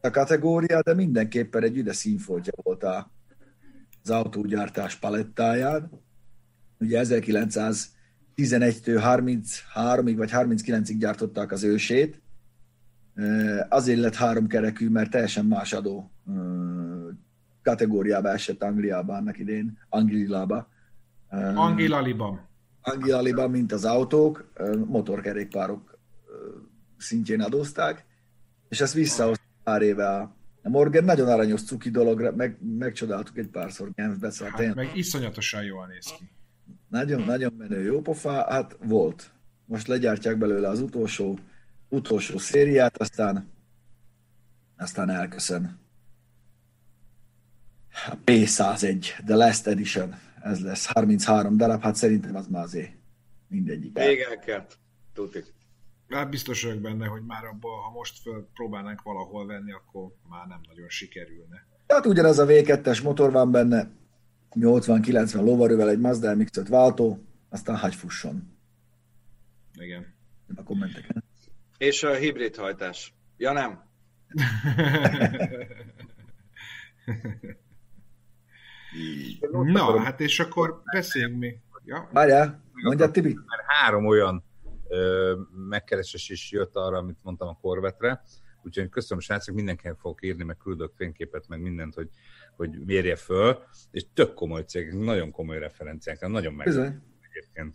[0.00, 3.10] a kategória, de mindenképpen egy üde színfoltja volt a,
[4.02, 5.90] az autógyártás palettáján.
[6.78, 7.90] Ugye 1911-től
[8.36, 12.22] 33-ig vagy 39-ig gyártották az ősét,
[13.68, 16.12] azért lett háromkerekű, mert teljesen más adó
[17.62, 20.68] kategóriába esett Angliában annak idén, Anglilába.
[21.54, 22.48] Angilaliban.
[22.86, 24.52] Angilaliban, mint az autók,
[24.86, 25.98] motorkerékpárok
[26.98, 28.04] szintjén adózták,
[28.68, 30.08] és ezt visszahozta pár éve
[30.62, 34.76] a Morgan nagyon aranyos cuki dologra, meg, megcsodáltuk egy párszor Genfbe, szóval hát, tényleg.
[34.76, 36.30] meg iszonyatosan jól néz ki.
[36.88, 39.30] Nagyon, nagyon menő jó pofa, hát volt.
[39.64, 41.38] Most legyártják belőle az utolsó,
[41.88, 43.52] utolsó szériát, aztán
[44.76, 45.78] aztán elköszön.
[48.24, 52.92] P101, The Last Edition, ez lesz 33 darab, hát szerintem az már azért
[53.48, 53.98] mindegyik.
[53.98, 54.66] Vége kell,
[55.12, 55.44] tuti.
[56.08, 60.46] Hát biztos vagyok benne, hogy már abban, ha most föl próbálnánk valahol venni, akkor már
[60.46, 61.66] nem nagyon sikerülne.
[61.88, 63.90] Hát ugyanaz a V2-es motor van benne,
[64.50, 68.56] 80-90 lovarővel egy Mazda mx váltó, aztán hagy fusson.
[69.74, 70.14] Igen.
[70.54, 71.24] A kommenteken.
[71.78, 73.14] És a hibrid hajtás.
[73.36, 73.82] Ja nem?
[79.50, 81.56] Na, hát és akkor beszéljünk mi.
[81.84, 82.08] Ja?
[82.12, 83.34] Várjál, mondja Tibi.
[83.34, 84.44] Mert három olyan
[84.88, 85.34] ö,
[85.68, 88.22] megkeresés is jött arra, amit mondtam a korvetre,
[88.62, 92.08] úgyhogy köszönöm srácok, mindenkinek fogok írni, meg küldök fényképet, meg mindent, hogy,
[92.56, 93.58] hogy mérje föl,
[93.90, 97.74] és tök komoly cégek, nagyon komoly referenciák, nagyon meg egyébként.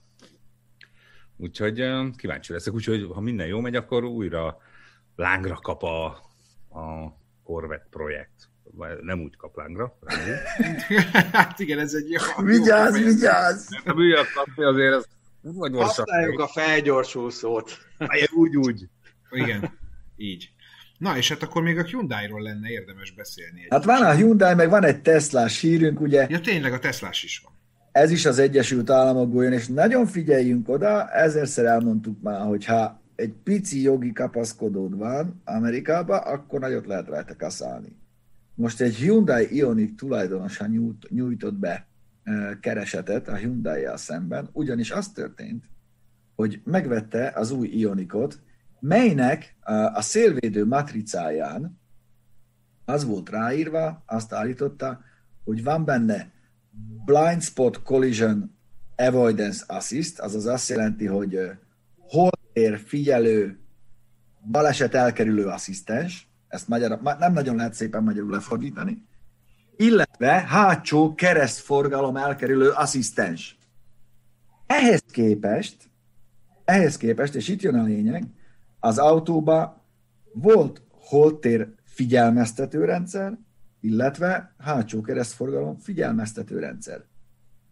[1.38, 1.84] Úgyhogy
[2.15, 4.58] kíváncsi leszek, úgyhogy ha minden jó megy, akkor újra
[5.15, 6.05] lángra kap a,
[6.69, 8.49] a Corvette projekt.
[9.01, 9.97] Nem úgy kap lángra.
[11.32, 12.43] hát igen, ez egy jó.
[12.43, 13.69] Vigyázz, jó vigyázz!
[13.69, 15.08] Mert a műjak kapni azért az
[15.41, 17.77] vagy Használjuk a felgyorsul szót.
[18.32, 18.88] úgy, úgy.
[19.29, 19.77] Igen,
[20.17, 20.49] így.
[20.97, 23.65] Na, és hát akkor még a Hyundai-ról lenne érdemes beszélni.
[23.69, 26.27] Hát van a Hyundai, meg van egy Teslás hírünk, ugye?
[26.29, 27.53] Ja, tényleg a Teslás is van.
[27.91, 33.01] Ez is az Egyesült Államokból jön, és nagyon figyeljünk oda, ezerszer elmondtuk már, hogy ha
[33.15, 37.99] egy pici jogi kapaszkodód van Amerikában, akkor nagyot lehet rajta kaszálni.
[38.60, 41.88] Most egy Hyundai Ioniq tulajdonosa nyújt, nyújtott be
[42.60, 45.69] keresetet a hyundai szemben, ugyanis az történt,
[46.36, 48.41] hogy megvette az új Ionikot,
[48.80, 49.56] melynek
[49.93, 51.80] a szélvédő matricáján
[52.86, 55.02] az volt ráírva, azt állította,
[55.43, 56.32] hogy van benne
[57.06, 58.58] blind spot collision
[58.95, 61.39] avoidance assist, azaz azt jelenti, hogy
[61.98, 63.60] hol ér figyelő
[64.52, 69.08] baleset elkerülő asszisztens, ezt magyar, nem nagyon lehet szépen magyarul lefordítani,
[69.76, 73.58] illetve hátsó keresztforgalom elkerülő asszisztens.
[74.66, 75.90] Ehhez képest,
[76.66, 78.24] ehhez képest, és itt jön a lényeg,
[78.80, 79.86] az autóba
[80.34, 83.38] volt holtér figyelmeztető rendszer,
[83.82, 87.04] illetve hátsó keresztforgalom figyelmeztető rendszer.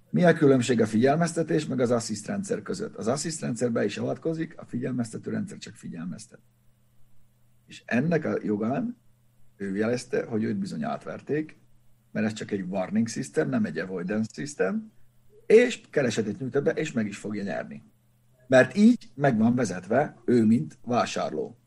[0.10, 2.96] Mi a különbség a figyelmeztetés meg az assziszt rendszer között?
[2.96, 6.40] Az assziszt rendszer be is avatkozik, a figyelmeztető rendszer csak figyelmeztet.
[7.67, 8.97] És ennek a jogán
[9.58, 11.58] ő jelezte, hogy őt bizony átverték,
[12.12, 14.91] mert ez csak egy warning system, nem egy avoidance system,
[15.45, 17.84] és keresetet nyújt be, és meg is fogja nyerni.
[18.47, 21.58] Mert így meg van vezetve ő, mint vásárló.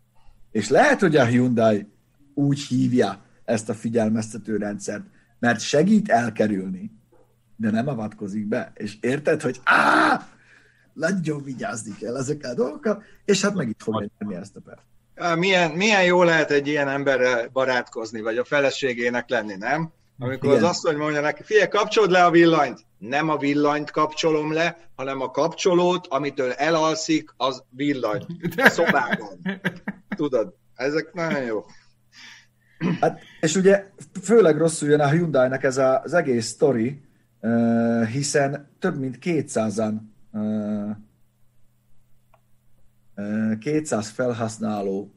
[0.50, 1.86] És lehet, hogy a Hyundai
[2.34, 5.04] úgy hívja ezt a figyelmeztető rendszert,
[5.38, 6.92] mert segít elkerülni,
[7.56, 8.72] de nem avatkozik be.
[8.74, 10.28] És érted, hogy á,
[10.92, 14.82] nagyon vigyázni kell ezekkel a dolgokkal, és hát meg itt fogja nyerni ezt a pert.
[15.36, 19.92] Milyen, milyen jó lehet egy ilyen emberrel barátkozni, vagy a feleségének lenni, nem?
[20.18, 20.64] Amikor Igen.
[20.64, 22.80] az asszony mondja neki, figyelj, kapcsolod le a villanyt.
[22.98, 28.26] Nem a villanyt kapcsolom le, hanem a kapcsolót, amitől elalszik, az villany.
[28.56, 29.40] A szobában.
[30.16, 31.64] Tudod, ezek nagyon jó.
[33.00, 33.86] Hát, és ugye
[34.22, 37.00] főleg rosszul jön a Hyundai-nek ez az egész sztori,
[38.12, 39.94] hiszen több mint 200-an
[43.58, 45.12] 200 felhasználó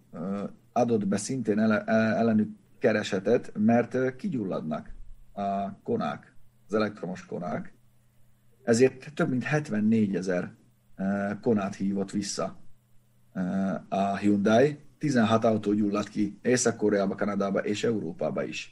[0.72, 4.94] adott be szintén ellenük keresetet, mert kigyulladnak
[5.34, 6.36] a konák,
[6.68, 7.74] az elektromos konák,
[8.64, 10.54] ezért több mint 74 ezer
[11.42, 12.58] konát hívott vissza
[13.90, 18.72] a Hyundai, 16 autó gyulladt ki Észak-Koreába, Kanadába és Európába is.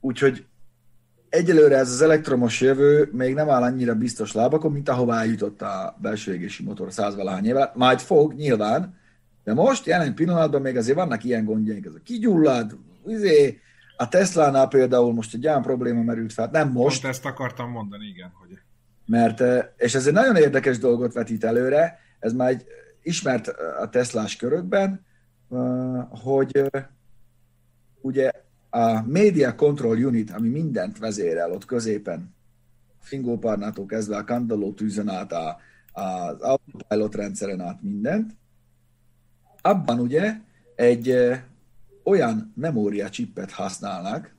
[0.00, 0.46] Úgyhogy
[1.28, 5.96] egyelőre ez az elektromos jövő még nem áll annyira biztos lábakon, mint ahová eljutott a
[6.00, 7.72] belső égési motor százvalahány éve.
[7.74, 8.94] Majd fog, nyilván,
[9.44, 13.60] De most, jelen pillanatban még azért vannak ilyen gondjaink, ez a kigyullad, izé,
[13.96, 17.02] a Tesla-nál például most egy olyan probléma merült fel, nem most.
[17.02, 18.32] Most ezt akartam mondani, igen.
[18.40, 18.58] Hogy...
[19.06, 19.42] Mert,
[19.76, 22.64] és ez egy nagyon érdekes dolgot vetít előre, ez már egy
[23.02, 23.48] ismert
[23.80, 25.06] a Teslás körökben,
[26.08, 26.70] hogy
[28.00, 28.30] ugye
[28.76, 32.34] a Media Control Unit, ami mindent vezérel ott középen,
[33.00, 35.56] Fingóparnától kezdve a Kandaló tűzön át, a,
[35.92, 38.36] az autopilot rendszeren át mindent,
[39.62, 40.34] abban ugye
[40.74, 41.16] egy
[42.04, 44.34] olyan memória chipet használnak,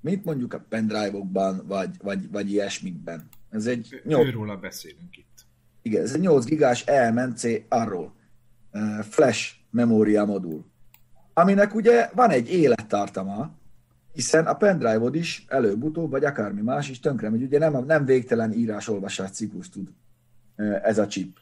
[0.00, 3.28] mint mondjuk a pendrive-okban, vagy, vagy, vagy ilyesmikben.
[3.50, 4.26] Ez egy 8...
[4.26, 5.46] Őróla beszélünk itt.
[5.82, 8.14] Igen, ez egy 8 gigás EMNC arról
[9.00, 10.64] flash memória modul,
[11.32, 13.62] aminek ugye van egy élettartama,
[14.14, 17.42] hiszen a pendrive-od is előbb-utóbb, vagy akármi más is tönkre megy.
[17.42, 19.88] Ugye nem, nem végtelen írás-olvasás ciklus tud
[20.82, 21.38] ez a chip.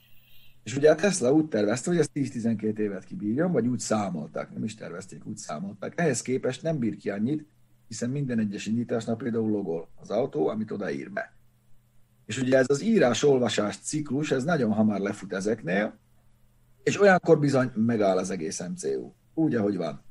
[0.63, 4.65] És ugye a Tesla úgy tervezte, hogy ez 10-12 évet kibírjon, vagy úgy számoltak, nem
[4.65, 6.01] is tervezték, úgy számoltak.
[6.01, 7.47] Ehhez képest nem bír ki annyit,
[7.89, 11.33] hiszen minden egyes indításnál például logol az autó, amit odaír be.
[12.27, 15.99] És ugye ez az írás-olvasás ciklus, ez nagyon hamar lefut ezeknél,
[16.83, 19.13] és olyankor bizony megáll az egész MCU.
[19.35, 20.03] Úgy, ahogy van.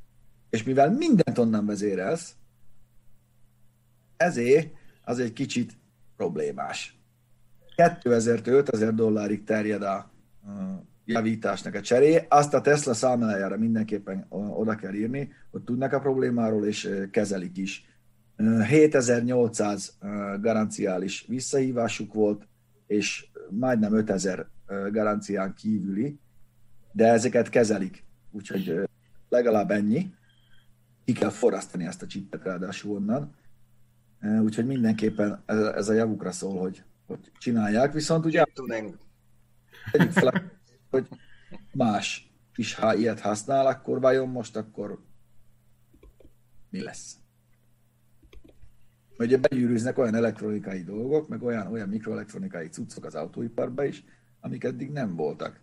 [0.50, 2.36] És mivel mindent onnan vezérelsz,
[4.21, 5.77] ezért az egy kicsit
[6.15, 6.99] problémás.
[7.75, 10.12] 2000 5000 dollárig terjed a
[11.05, 12.25] javításnak a cseré.
[12.29, 17.86] Azt a Tesla számlájára mindenképpen oda kell írni, hogy tudnak a problémáról, és kezelik is.
[18.67, 19.97] 7800
[20.39, 22.47] garanciális visszahívásuk volt,
[22.88, 24.47] és majdnem 5000
[24.91, 26.19] garancián kívüli,
[26.91, 28.89] de ezeket kezelik, úgyhogy
[29.29, 30.13] legalább ennyi.
[31.05, 33.36] Ki kell forrasztani ezt a csipet ráadásul onnan.
[34.21, 38.43] Úgyhogy mindenképpen ez a javukra szól, hogy, hogy csinálják, viszont ugye
[39.91, 40.51] tegyük fel,
[40.89, 41.07] hogy
[41.73, 45.03] más is, ha ilyet használ, akkor vajon most akkor
[46.69, 47.15] mi lesz?
[49.17, 54.03] Ugye begyűrűznek olyan elektronikai dolgok, meg olyan, olyan mikroelektronikai cuccok az autóiparba is,
[54.39, 55.60] amik eddig nem voltak.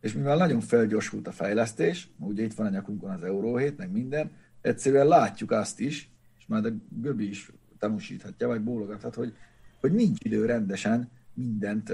[0.00, 3.90] És mivel nagyon felgyorsult a fejlesztés, ugye itt van a nyakunkon az Euró 7, meg
[3.90, 9.34] minden, egyszerűen látjuk azt is, és már a Göbi is tanúsíthatja, vagy bólogathat, hogy,
[9.80, 11.92] hogy nincs idő rendesen mindent,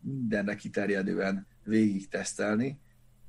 [0.00, 2.80] mindenre kiterjedően végig tesztelni,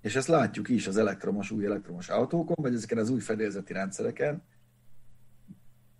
[0.02, 4.44] és ezt látjuk is az elektromos, új elektromos autókon, vagy ezeken az új fedélzeti rendszereken,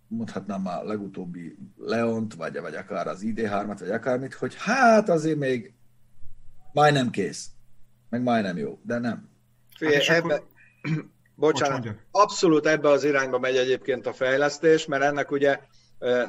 [0.06, 5.72] mondhatnám a legutóbbi Leont, vagy, vagy akár az ID3-at, vagy akármit, hogy hát azért még
[6.72, 7.48] majdnem kész,
[8.08, 9.28] meg majdnem jó, de nem.
[9.76, 10.48] Figyelj, hát ebbe, akkor...
[11.34, 15.60] bocsánat, abszolút ebbe az irányba megy egyébként a fejlesztés, mert ennek ugye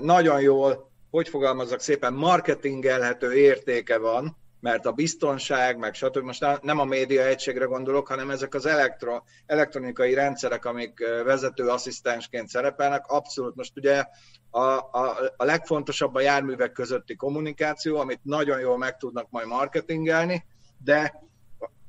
[0.01, 6.23] nagyon jól hogy fogalmazzak szépen, marketingelhető értéke van, mert a biztonság, meg stb.
[6.23, 12.47] Most nem a média egységre gondolok, hanem ezek az elektro, elektronikai rendszerek, amik vezető asszisztensként
[12.47, 14.03] szerepelnek, abszolút most ugye
[14.49, 20.45] a, a, a legfontosabb a járművek közötti kommunikáció, amit nagyon jól meg tudnak majd marketingelni,
[20.83, 21.23] de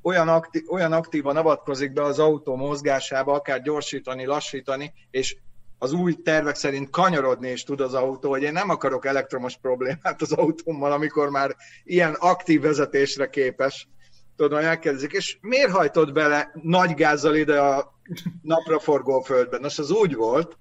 [0.01, 5.37] olyan, aktív, olyan aktívan avatkozik be az autó mozgásába, akár gyorsítani, lassítani, és
[5.77, 10.21] az új tervek szerint kanyarodni is tud az autó, hogy én nem akarok elektromos problémát
[10.21, 13.87] az autómmal, amikor már ilyen aktív vezetésre képes.
[14.35, 17.93] Tudom, hogy elkezdik, és miért hajtod bele nagy gázzal ide a
[18.41, 19.61] napraforgó földben?
[19.61, 20.57] Nos, az úgy volt.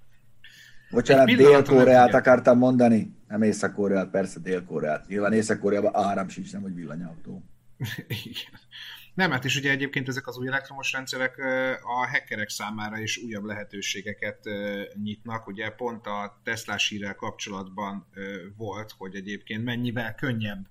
[0.91, 3.13] Bocsánat, Dél-Koreát akartam mondani.
[3.29, 5.07] Nem Észak-Koreát, persze Dél-Koreát.
[5.07, 7.43] Nyilván Észak-Koreában áram sincs, nem, hogy villanyautó.
[8.25, 8.61] Igen.
[9.15, 11.39] Nem, hát és ugye egyébként ezek az új elektromos rendszerek
[11.83, 14.49] a hackerek számára is újabb lehetőségeket
[15.03, 15.47] nyitnak.
[15.47, 18.07] Ugye pont a Tesla hírrel kapcsolatban
[18.57, 20.67] volt, hogy egyébként mennyivel könnyebb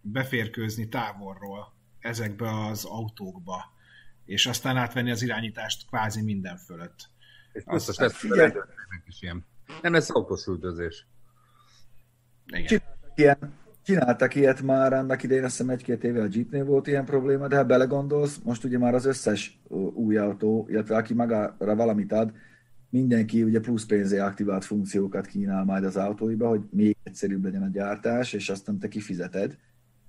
[0.00, 3.72] beférkőzni távolról ezekbe az autókba,
[4.24, 7.08] és aztán átvenni az irányítást kvázi minden fölött.
[7.52, 8.24] És azt, azt, azt
[9.06, 9.46] is ilyen.
[9.82, 11.06] Nem lesz autós üldözés.
[12.46, 12.82] Igen.
[13.14, 17.48] Ilyen Csináltak ilyet már annak idején, azt hiszem egy-két éve a Jeepnél volt ilyen probléma,
[17.48, 19.60] de ha belegondolsz, most ugye már az összes
[19.94, 22.32] új autó, illetve aki magára valamit ad,
[22.90, 27.68] mindenki ugye plusz pénzé aktivált funkciókat kínál majd az autóiba, hogy még egyszerűbb legyen a
[27.68, 29.58] gyártás, és aztán te kifizeted.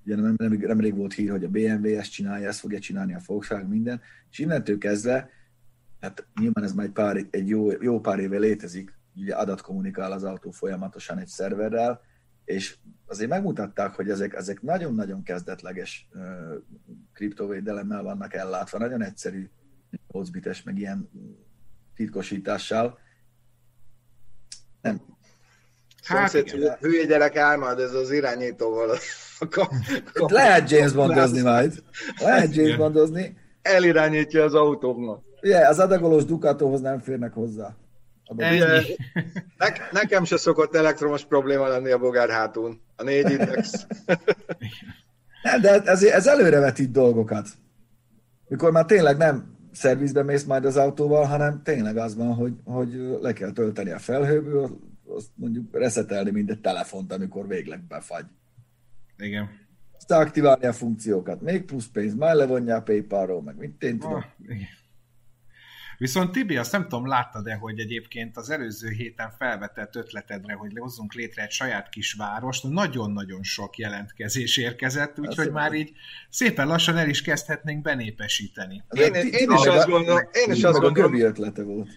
[0.04, 3.20] Ugye nem, nem, nemrég volt hír, hogy a BMW ezt csinálja, ezt fogja csinálni a
[3.26, 5.30] Volkswagen, minden, és innentől kezdve,
[6.00, 10.24] hát nyilván ez már egy, pár, egy jó, jó pár éve létezik, ugye adatkommunikál az
[10.24, 12.08] autó folyamatosan egy szerverrel,
[12.50, 16.22] és azért megmutatták, hogy ezek, ezek nagyon-nagyon kezdetleges uh,
[17.12, 19.48] kriptovédelemmel vannak ellátva, nagyon egyszerű
[20.12, 21.10] 8 bites, meg ilyen
[21.94, 22.98] titkosítással.
[24.80, 25.00] Nem.
[26.02, 28.96] Hát, Szomszéd, hülye gyerek álmad, ez az irányítóval.
[30.14, 31.82] Lehet James Bondozni majd.
[32.18, 33.36] Lehet James Bondozni.
[33.62, 35.22] elirányítja az autómat.
[35.42, 37.76] Ugye, az adagolós Ducatóhoz nem férnek hozzá.
[38.36, 38.82] Ugye,
[39.58, 42.80] ne, nekem se szokott elektromos probléma lenni a bogár hátún.
[42.96, 43.86] A négy index.
[45.42, 47.48] nem, de ez, ez előrevetít dolgokat.
[48.48, 53.18] Mikor már tényleg nem szervizbe mész majd az autóval, hanem tényleg az van, hogy, hogy
[53.20, 54.78] le kell tölteni a felhőből,
[55.16, 58.24] azt mondjuk reszetelni mindegy telefont, amikor végleg befagy.
[59.18, 59.48] Igen.
[59.96, 61.40] Aztán aktiválni a funkciókat.
[61.40, 64.14] Még plusz pénz, már levonja a Paypal-ról, meg mit én tudom.
[64.14, 64.24] Ah,
[66.00, 71.14] Viszont Tibi, azt nem tudom, láttad-e, hogy egyébként az előző héten felvetett ötletedre, hogy hozzunk
[71.14, 75.92] létre egy saját kis várost, nagyon-nagyon sok jelentkezés érkezett, úgyhogy már így
[76.30, 78.84] szépen lassan el is kezdhetnénk benépesíteni.
[78.90, 81.88] Én, én, én is azt gondolom, én is azt gondolom, ötlete volt.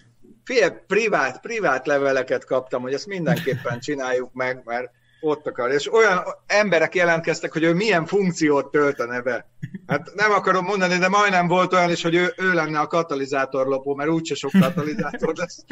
[0.43, 4.91] Figyelj, privát, privát leveleket kaptam, hogy ezt mindenképpen csináljuk meg, mert
[5.23, 5.71] ott akar.
[5.71, 9.49] És olyan emberek jelentkeztek, hogy ő milyen funkciót töltene be.
[9.87, 13.95] Hát nem akarom mondani, de majdnem volt olyan is, hogy ő, ő lenne a katalizátorlopó,
[13.95, 15.65] mert úgyse sok katalizátor lesz.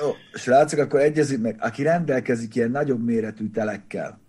[0.00, 4.20] Jó, srácok, akkor egyezik meg, aki rendelkezik ilyen nagyobb méretű telekkel,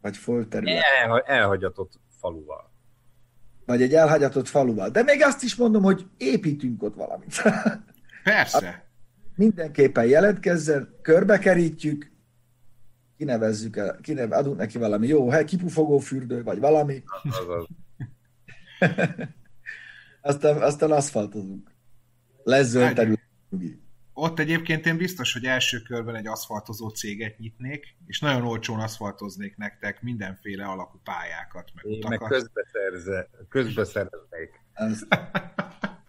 [0.00, 0.82] vagy folterület.
[1.04, 2.70] El, elhagyatott faluval.
[3.66, 4.88] Vagy egy elhagyatott faluval.
[4.88, 7.42] De még azt is mondom, hogy építünk ott valamit.
[8.24, 8.84] Persze.
[9.34, 12.12] Mindenképpen jelentkezzen, körbekerítjük,
[13.16, 17.02] kinevezzük el, kineve, adunk neki valami jó hely, kipufogó fürdő, vagy valami.
[20.20, 21.70] aztán, aztán aszfaltozunk.
[22.42, 23.20] Lesz zöld terület.
[24.12, 29.56] Ott egyébként én biztos, hogy első körben egy aszfaltozó céget nyitnék, és nagyon olcsón aszfaltoznék
[29.56, 32.20] nektek mindenféle alakú pályákat, meg Én utakat.
[32.20, 34.60] meg közbeszerze, közbeszereznék.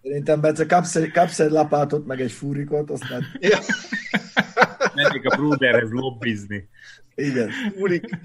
[0.02, 3.24] Szerintem Bence kapsz egy, kapsz egy lapátot, meg egy fúrikot, aztán...
[3.40, 3.60] Ja.
[5.04, 6.70] Mennék a Bruderhez lobbizni.
[7.16, 7.50] Igen.
[7.50, 8.20] Fúrik.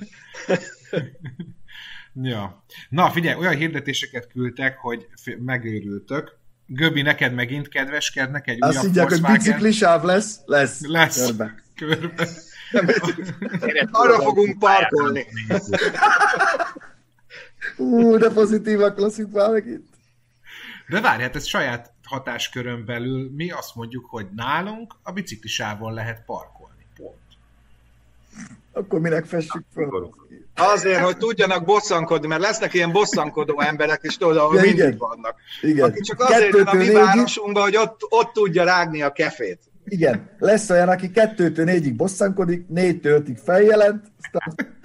[2.15, 2.65] ja.
[2.89, 5.07] Na, figyelj, olyan hirdetéseket küldtek, hogy
[5.39, 6.41] megőrültök.
[6.67, 10.41] Göbi, neked megint kedveskednek egy Azt újabb Azt hogy biciklisáv lesz?
[10.45, 10.81] Lesz.
[10.87, 11.27] Lesz.
[11.27, 11.63] Körbe.
[11.75, 12.29] Körbe.
[13.91, 15.27] Arra fogunk parkolni.
[17.77, 19.89] Ú, de pozitívak leszünk már megint.
[20.89, 26.25] De várj, hát ez saját hatáskörön belül mi azt mondjuk, hogy nálunk a biciklisávon lehet
[26.25, 26.62] parkolni.
[28.73, 29.89] Akkor minek fessük fel?
[30.55, 35.35] Azért, hogy tudjanak bosszankodni, mert lesznek ilyen bosszankodó emberek, és tudod, ahol ja, mindig vannak.
[35.61, 35.89] Igen.
[35.91, 39.61] Aki csak azért jön a mi városunkba, hogy ott, ott tudja rágni a kefét.
[39.85, 44.81] Igen, lesz olyan, aki kettőtől négyig bosszankodik, négytől ötig feljelent, aztán...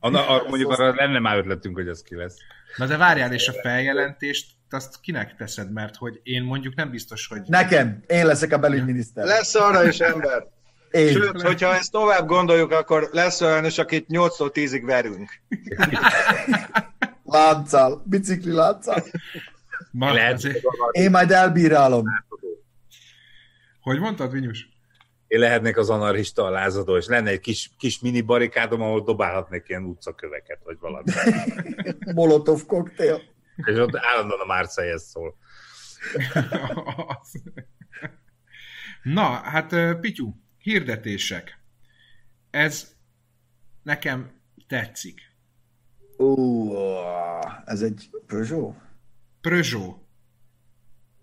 [0.00, 2.36] Anna, a, mondjuk arra lenne már ötletünk, hogy ez ki lesz.
[2.76, 7.26] Na de várjál, és a feljelentést azt kinek teszed, mert hogy én mondjuk nem biztos,
[7.26, 7.40] hogy...
[7.46, 9.24] Nekem, én leszek a belügyminiszter.
[9.24, 10.46] Lesz arra is ember.
[10.94, 11.12] Én.
[11.12, 15.30] Sőt, hogyha ezt tovább gondoljuk, akkor lesz olyan is, akit 8-tól 10-ig verünk.
[17.24, 19.04] lánccal, bicikli lánccal.
[19.92, 20.42] Lehet.
[20.90, 22.04] Én majd elbírálom.
[23.80, 24.68] Hogy mondtad, Vinyus?
[25.26, 29.68] Én lehetnék az anarchista a lázadó, és lenne egy kis, kis mini barikádom, ahol dobálhatnék
[29.68, 31.10] ilyen utcaköveket, vagy valami.
[32.14, 33.22] Molotov koktél.
[33.56, 35.36] És ott állandóan a Márcájhez szól.
[39.02, 41.58] Na, hát Pityu, hirdetések.
[42.50, 42.94] Ez
[43.82, 44.30] nekem
[44.66, 45.20] tetszik.
[46.18, 46.74] Ó,
[47.64, 48.76] ez egy Peugeot?
[49.40, 49.96] Peugeot.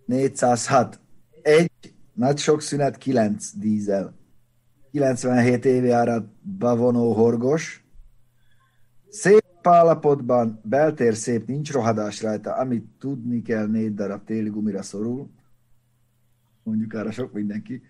[0.06, 1.00] 406.
[1.42, 1.72] Egy
[2.14, 4.20] nagy sok szünet, 9 dízel.
[4.92, 7.86] 97 évi árat bevonó horgos.
[9.10, 15.30] Szép állapotban, beltér szép, nincs rohadás rajta, amit tudni kell, négy darab téli gumira szorul.
[16.64, 17.82] Mondjuk arra sok mindenki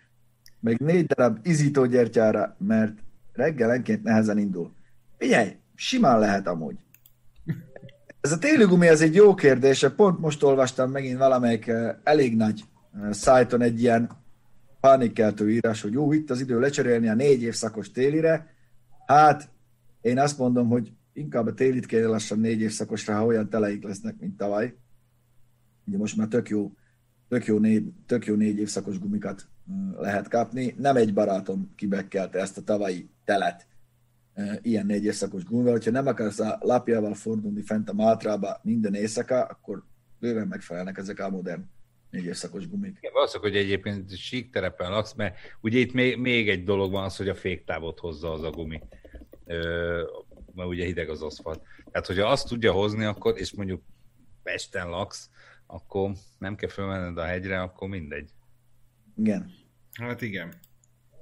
[0.61, 2.93] meg négy darab izítógyertyára, mert
[3.33, 4.73] reggelenként nehezen indul.
[5.17, 6.75] Figyelj, simán lehet amúgy.
[8.21, 12.35] Ez a téli gumi, ez egy jó kérdés, pont most olvastam megint valamelyik eh, elég
[12.35, 14.09] nagy eh, szájton egy ilyen
[14.79, 18.53] pánikkeltő írás, hogy jó, itt az idő lecserélni a négy évszakos télire.
[19.05, 19.49] Hát,
[20.01, 24.15] én azt mondom, hogy inkább a télit kéne lassan négy évszakosra, ha olyan teleik lesznek,
[24.19, 24.75] mint tavaly.
[25.85, 26.71] Ugye most már tök jó,
[27.29, 29.50] tök jó, négy, tök jó négy évszakos gumikat
[29.97, 30.75] lehet kapni.
[30.77, 33.67] Nem egy barátom kibekkelte ezt a tavalyi telet
[34.61, 35.71] ilyen négy éjszakos gumival.
[35.71, 39.83] hogyha nem akarsz a lapjával fordulni fent a Mátrába minden éjszaka, akkor
[40.19, 41.69] bőven megfelelnek ezek a modern
[42.09, 42.97] négy éjszakos gumik.
[42.97, 47.03] Igen, valószínűleg, hogy egyébként sík terepen laksz, mert ugye itt még, még egy dolog van
[47.03, 48.81] az, hogy a féktávot hozza az a gumi.
[49.45, 50.01] Ö,
[50.55, 51.61] mert ugye hideg az aszfalt.
[51.91, 53.81] Tehát, hogyha azt tudja hozni, akkor, és mondjuk
[54.43, 55.29] Pesten laksz,
[55.65, 58.29] akkor nem kell fölmenned a hegyre, akkor mindegy.
[59.15, 59.51] Igen.
[59.99, 60.53] Hát igen.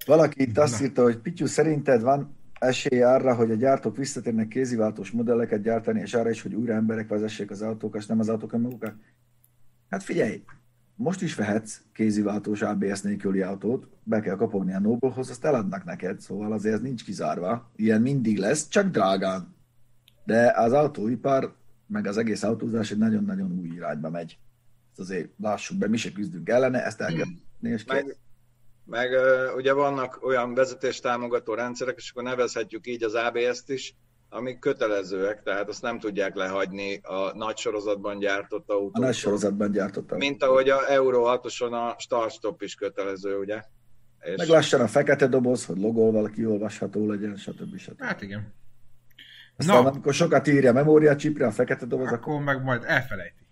[0.06, 5.12] Valaki itt azt írta, hogy Pityu, szerinted van esély arra, hogy a gyártók visszatérnek kéziváltós
[5.12, 8.54] modelleket gyártani, és arra is, hogy újra emberek vezessék az autókat, és nem az autók
[8.54, 8.94] önmagukat?
[9.90, 10.44] Hát figyelj,
[10.96, 16.20] most is vehetsz kéziváltós ABS nélküli autót, be kell kapogni a Noblehoz, azt eladnak neked,
[16.20, 17.72] szóval azért ez nincs kizárva.
[17.76, 19.56] Ilyen mindig lesz, csak drágán.
[20.26, 21.56] De az autóipar,
[21.88, 24.38] meg az egész autózás egy nagyon-nagyon új irányba megy.
[24.90, 27.26] Ezt azért lássuk be, mi se küzdünk ellene, ezt el kell
[27.62, 28.18] és meg,
[28.86, 33.95] meg uh, ugye vannak olyan vezetéstámogató rendszerek, és akkor nevezhetjük így az ABS-t is,
[34.30, 38.95] amik kötelezőek, tehát azt nem tudják lehagyni a nagy sorozatban gyártott autók.
[38.95, 40.18] A nagy sorozatban gyártott autók.
[40.20, 43.62] Mint ahogy a Euro 6-oson a start-stop is kötelező, ugye?
[44.20, 44.38] És...
[44.38, 47.78] Meg lassan a fekete doboz, hogy logolval kiolvasható legyen, stb.
[47.78, 48.01] stb.
[48.01, 48.53] Hát igen.
[49.57, 49.89] Aztán no.
[49.89, 53.47] amikor sokat írja a memória csipre, a fekete doboz, akkor, akkor meg majd elfelejti.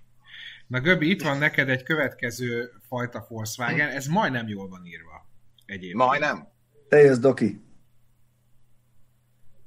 [0.68, 5.26] Na Göbi, itt van neked egy következő fajta Volkswagen, ez majdnem jól van írva.
[5.65, 5.93] Egyébként.
[5.93, 6.47] Majdnem.
[6.89, 7.61] Te jössz, Doki.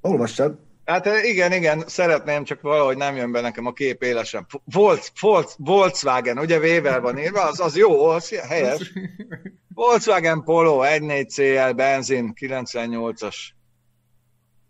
[0.01, 0.59] Olvassad.
[0.84, 4.46] Hát eh, igen, igen, szeretném, csak valahogy nem jön be nekem a kép élesen.
[4.64, 8.92] Volts, Volts, Volkswagen, ugye Vével van írva, az, az jó, az helyes.
[9.74, 13.36] Volkswagen Polo 1.4 CL benzin 98-as.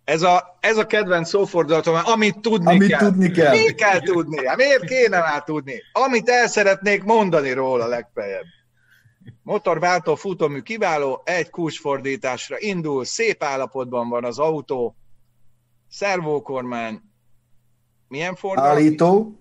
[0.04, 2.98] Ez a, ez a kedvenc szófordulatom, amit tudni amit kell.
[2.98, 3.50] tudni kell.
[3.50, 4.46] Mi kell tudni?
[4.46, 5.82] Hát miért kéne már tudni?
[5.92, 8.44] Amit el szeretnék mondani róla legfeljebb.
[9.42, 14.96] Motorváltó futómű kiváló, egy kulcsfordításra indul, szép állapotban van az autó,
[15.88, 17.00] szervókormány,
[18.08, 18.80] milyen forgalmi?
[18.80, 19.40] Állító.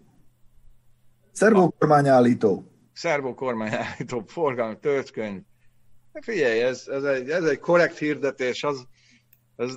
[1.32, 2.72] Szervókormány állító.
[2.93, 5.41] Szervókormány állító, forgalmi, töltkönyv.
[6.22, 8.88] Figyelj, ez, ez, egy, ez egy korrekt hirdetés, az,
[9.55, 9.76] ez,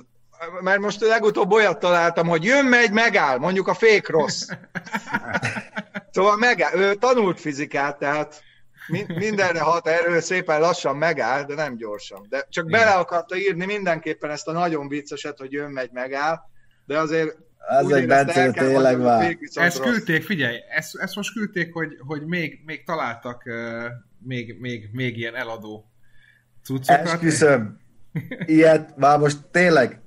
[0.61, 4.47] mert most legutóbb olyat találtam, hogy jön, megy, megáll, mondjuk a fék rossz.
[6.11, 8.43] Szóval megáll, ő tanult fizikát, tehát
[9.07, 12.25] mindenre hat erő, szépen lassan megáll, de nem gyorsan.
[12.29, 12.79] De csak Igen.
[12.79, 16.39] bele akarta írni mindenképpen ezt a nagyon vicceset, hogy jön, megy, megáll,
[16.85, 17.37] de azért
[17.67, 19.37] ez egy Bence, tényleg vár.
[19.53, 23.85] Ezt küldték, figyelj, ezt, ezt most küldték, hogy, hogy még, még találtak uh,
[24.25, 25.91] még, még, még ilyen eladó
[26.63, 27.07] cuccokat.
[27.07, 27.79] Esküszöm.
[28.45, 30.01] Ilyet már most tényleg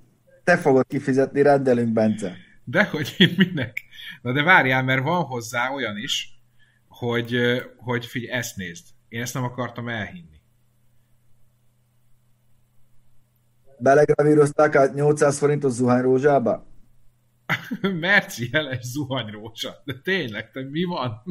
[0.47, 2.37] te fogod kifizetni, rendelünk, Bence.
[2.65, 3.83] Dehogy én minek?
[4.23, 6.41] Na de várjál, mert van hozzá olyan is,
[6.89, 7.37] hogy,
[7.77, 8.87] hogy figyelj, ezt nézd.
[9.09, 10.41] Én ezt nem akartam elhinni.
[13.79, 16.67] Belegravírozták a 800 forintos zuhanyrózsába?
[18.01, 19.83] Merci jeles zuhanyrózsa.
[19.85, 21.23] De tényleg, te mi van?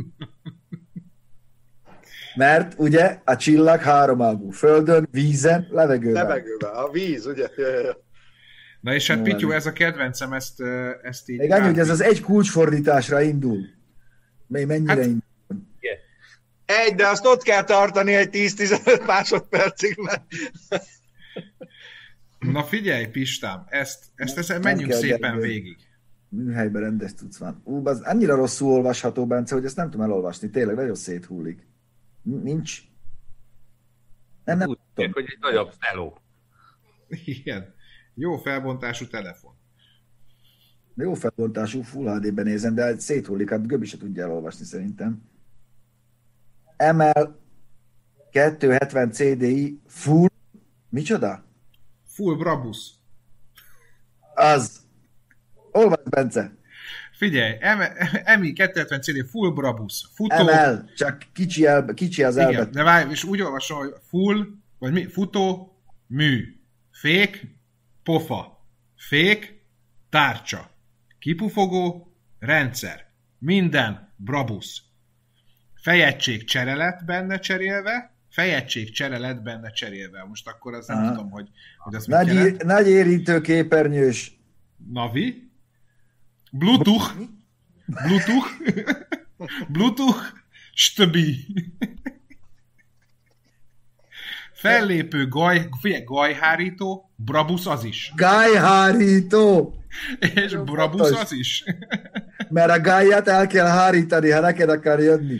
[2.35, 4.49] Mert ugye a csillag háromágú.
[4.49, 6.27] Földön, vízen, levegőben.
[6.27, 7.47] Levegőben, a víz, ugye?
[8.85, 10.61] Na és hát Pityu, ez a kedvencem, ezt,
[11.01, 11.37] ezt így...
[11.37, 13.59] Még annyi, hogy ez az egy kulcsfordításra indul.
[14.47, 15.23] Még mennyire hát, indul?
[16.65, 20.23] Egy, de azt ott kell tartani egy 10-15 másodpercig, mert...
[22.39, 25.41] Na figyelj, Pistám, ezt, ezt, ezt menjünk szépen gyerünk.
[25.41, 25.77] végig.
[26.29, 27.61] Műhelyben rendes tudsz van.
[27.63, 30.49] Ú, az annyira rosszul olvasható, Bence, hogy ezt nem tudom elolvasni.
[30.49, 31.67] Tényleg nagyon széthullik.
[32.21, 32.81] Nincs.
[34.43, 35.11] Nem, nem Úgy, tudom.
[35.11, 36.21] hogy egy nagyobb szeló.
[37.25, 37.73] Igen.
[38.15, 39.53] Jó felbontású telefon.
[40.95, 45.21] Jó felbontású Full HD-ben nézem, de széthullik, hát Göbi se tudja elolvasni szerintem.
[46.93, 47.39] ML
[48.31, 50.29] 270 CDI Full,
[50.89, 51.45] micsoda?
[52.07, 52.91] Full Brabus.
[54.35, 54.81] Az.
[55.71, 56.55] Olvasd, Bence.
[57.11, 57.57] Figyelj,
[58.39, 60.09] MI 270 CD Full Brabus.
[60.13, 60.43] Futó...
[60.43, 62.53] ML, csak kicsi, el, kicsi az elbet.
[62.53, 64.47] Igen, de várj, és úgy olvasom, hogy full,
[64.79, 65.05] vagy mi?
[65.05, 66.59] Futó, mű.
[66.91, 67.54] Fék,
[68.05, 69.61] pofa, fék,
[70.09, 70.71] tárcsa,
[71.19, 74.81] kipufogó, rendszer, minden, brabusz.
[75.73, 80.23] Fejegység csere lett benne cserélve, fejegység csere lett benne cserélve.
[80.23, 81.09] Most akkor az nem Aha.
[81.09, 84.39] tudom, hogy, hogy az nagy, mit nagy érintő képernyős.
[84.91, 85.51] Navi.
[86.51, 87.13] Bluetooth.
[87.85, 88.49] Bluetooth.
[89.73, 90.21] Bluetooth.
[90.73, 91.45] Stöbi.
[94.53, 98.13] Fellépő gaj, figyelj, gajhárító, Brabus az is.
[98.15, 99.75] Gajhárító!
[100.35, 101.63] És Brabus az is.
[102.49, 105.37] Mert a gáját el kell hárítani, ha neked akar jönni.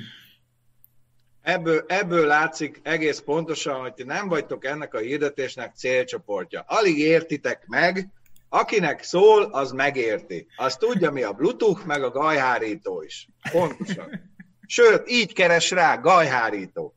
[1.42, 6.64] Ebből, ebből látszik egész pontosan, hogy ti nem vagytok ennek a hirdetésnek célcsoportja.
[6.68, 8.10] Alig értitek meg,
[8.50, 10.48] akinek szól, az megérti.
[10.56, 13.28] Az tudja, mi a Bluetooth, meg a gajhárító is.
[13.52, 14.34] Pontosan.
[14.66, 16.96] Sőt, így keres rá, gajhárító.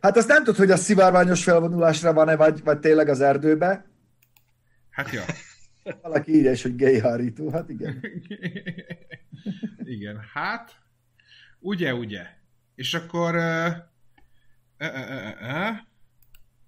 [0.00, 3.86] Hát azt nem tudod, hogy a szivárványos felvonulásra van-e, vagy, vagy tényleg az erdőbe.
[4.90, 5.24] Hát ja.
[6.02, 8.00] Valaki írja is, hogy gejhárító, hát igen.
[9.84, 10.80] igen, hát,
[11.58, 12.26] ugye, ugye.
[12.74, 13.34] És akkor...
[13.34, 13.66] Uh,
[14.78, 15.76] uh, uh, uh,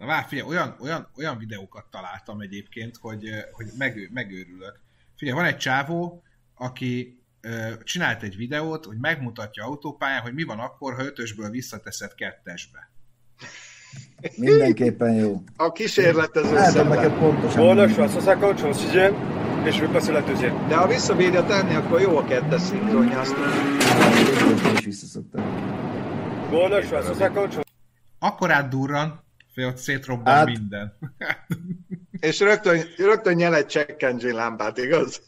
[0.02, 4.80] Na várj, figyelj, olyan, olyan, olyan videókat találtam egyébként, hogy, hogy megő, megőrülök.
[5.16, 6.22] Figyelj, van egy csávó,
[6.54, 12.14] aki ö, csinált egy videót, hogy megmutatja autópályán, hogy mi van akkor, ha ötösből visszateszed
[12.14, 12.91] kettesbe.
[14.36, 15.42] Mindenképpen jó.
[15.56, 16.96] A kísérletező Hát, szemben.
[16.96, 17.62] neked pontosan.
[17.64, 19.14] Bon, là, je suis à 150, je suis en sixième,
[19.66, 20.68] et je vais passer la deuxième.
[20.68, 23.18] De ha visszabírja tenni, akkor jó a kettes szinkronja.
[23.20, 23.34] Azt
[24.78, 25.42] is visszaszoktam.
[26.50, 27.64] Bon, là, je suis à 150, je suis
[28.18, 29.24] Akkor átdurran,
[29.54, 30.92] hogy ott szétrobban Hát- minden.
[32.20, 35.22] És rögtön, rögtön nyel egy check engine lámpát, igaz?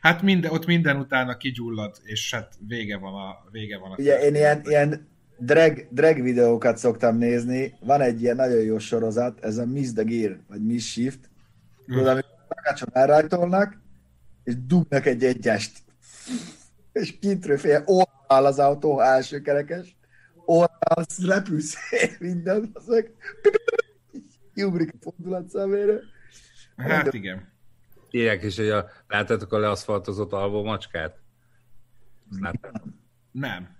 [0.00, 4.20] Hát minden, ott minden utána kigyullad, és hát vége van a, vége van a Ugye
[4.20, 5.08] én ilyen, ilyen
[5.40, 7.74] drag, drag videókat szoktam nézni.
[7.80, 11.30] Van egy ilyen nagyon jó sorozat, ez a Miss the Gear, vagy Miss Shift.
[11.86, 13.80] Tudod, amikor rakácson elrajtolnak,
[14.44, 15.78] és dugnak egy egyest.
[16.92, 19.96] És kintről fél orrál az autó, első kerekes.
[20.44, 22.70] Orrál, repülszél, minden.
[22.72, 23.10] Azok.
[24.54, 26.00] Kiugrik a fordulat szemére.
[26.76, 27.48] Hát igen.
[28.10, 31.18] Írják is, hogy a, láttátok a leaszfaltozott alvó macskát?
[32.30, 32.88] Azt láttátok?
[33.30, 33.79] Nem.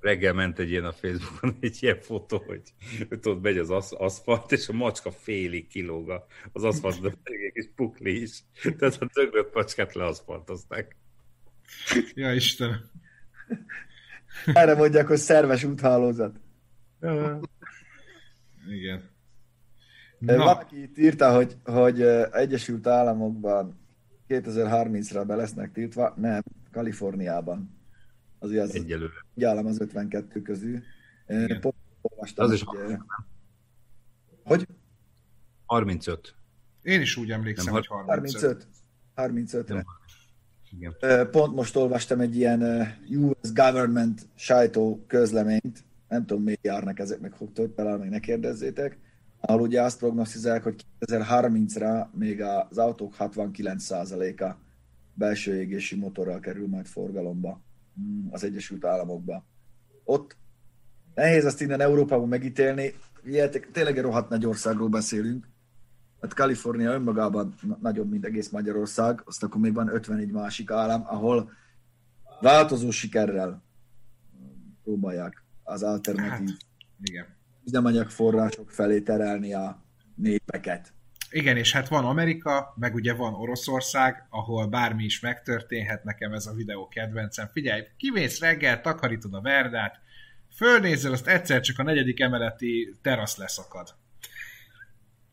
[0.00, 2.62] Reggel ment egy ilyen a Facebookon, egy ilyen fotó, hogy
[3.24, 7.52] ott megy az asz, aszfalt, és a macska félig kilóg a- az aszfalt, de egy
[7.52, 8.42] kis pukli is.
[8.78, 10.96] Tehát a döglött macskát leaszfaltozták.
[12.14, 12.90] Ja Istenem.
[14.46, 16.40] Erre mondják, hogy szerves úthálózat.
[18.70, 19.10] Igen.
[20.18, 20.36] Na.
[20.36, 23.80] Valaki itt írta, hogy, hogy Egyesült Államokban
[24.28, 26.14] 2030-ra be lesznek tiltva.
[26.16, 26.42] Nem,
[26.72, 27.75] Kaliforniában.
[28.46, 29.12] Azért az Egyelőre.
[29.36, 30.82] egy állam az 52 közül.
[31.28, 31.60] Igen.
[31.60, 32.94] Pont olvastam, Az is hogy, ö,
[34.44, 34.66] hogy?
[35.66, 36.34] 35.
[36.82, 38.66] én is úgy emlékszem, Nem, hogy 35.
[39.14, 39.64] 35.
[39.64, 39.74] 35-re.
[39.74, 39.84] Nem.
[40.70, 41.30] Igen.
[41.30, 42.62] Pont most olvastam egy ilyen
[43.10, 48.98] US government sajtó közleményt, nem tudom, miért járnak ezek, meg tört talán még ne kérdezzétek,
[49.40, 54.54] ahol ugye azt prognosztizálják, hogy 2030-ra még az autók 69%-a
[55.14, 57.60] belső égési motorral kerül majd forgalomba
[58.30, 59.44] az Egyesült Államokba.
[60.04, 60.36] Ott
[61.14, 62.92] nehéz azt innen Európában megítélni,
[63.24, 65.46] Ilyetek, tényleg egy rohadt nagy országról beszélünk,
[66.20, 71.02] Hát Kalifornia önmagában na- nagyobb, mint egész Magyarország, azt akkor még van 51 másik állam,
[71.06, 71.50] ahol
[72.40, 73.62] változó sikerrel
[74.82, 76.56] próbálják az alternatív Hát.
[77.02, 77.26] Igen.
[77.64, 79.82] üzemanyagforrások felé terelni a
[80.14, 80.92] népeket.
[81.36, 86.46] Igen, és hát van Amerika, meg ugye van Oroszország, ahol bármi is megtörténhet, nekem ez
[86.46, 87.48] a videó kedvencem.
[87.52, 90.00] Figyelj, kimész reggel, takarítod a verdát,
[90.56, 93.94] fölnézel, azt egyszer csak a negyedik emeleti terasz leszakad.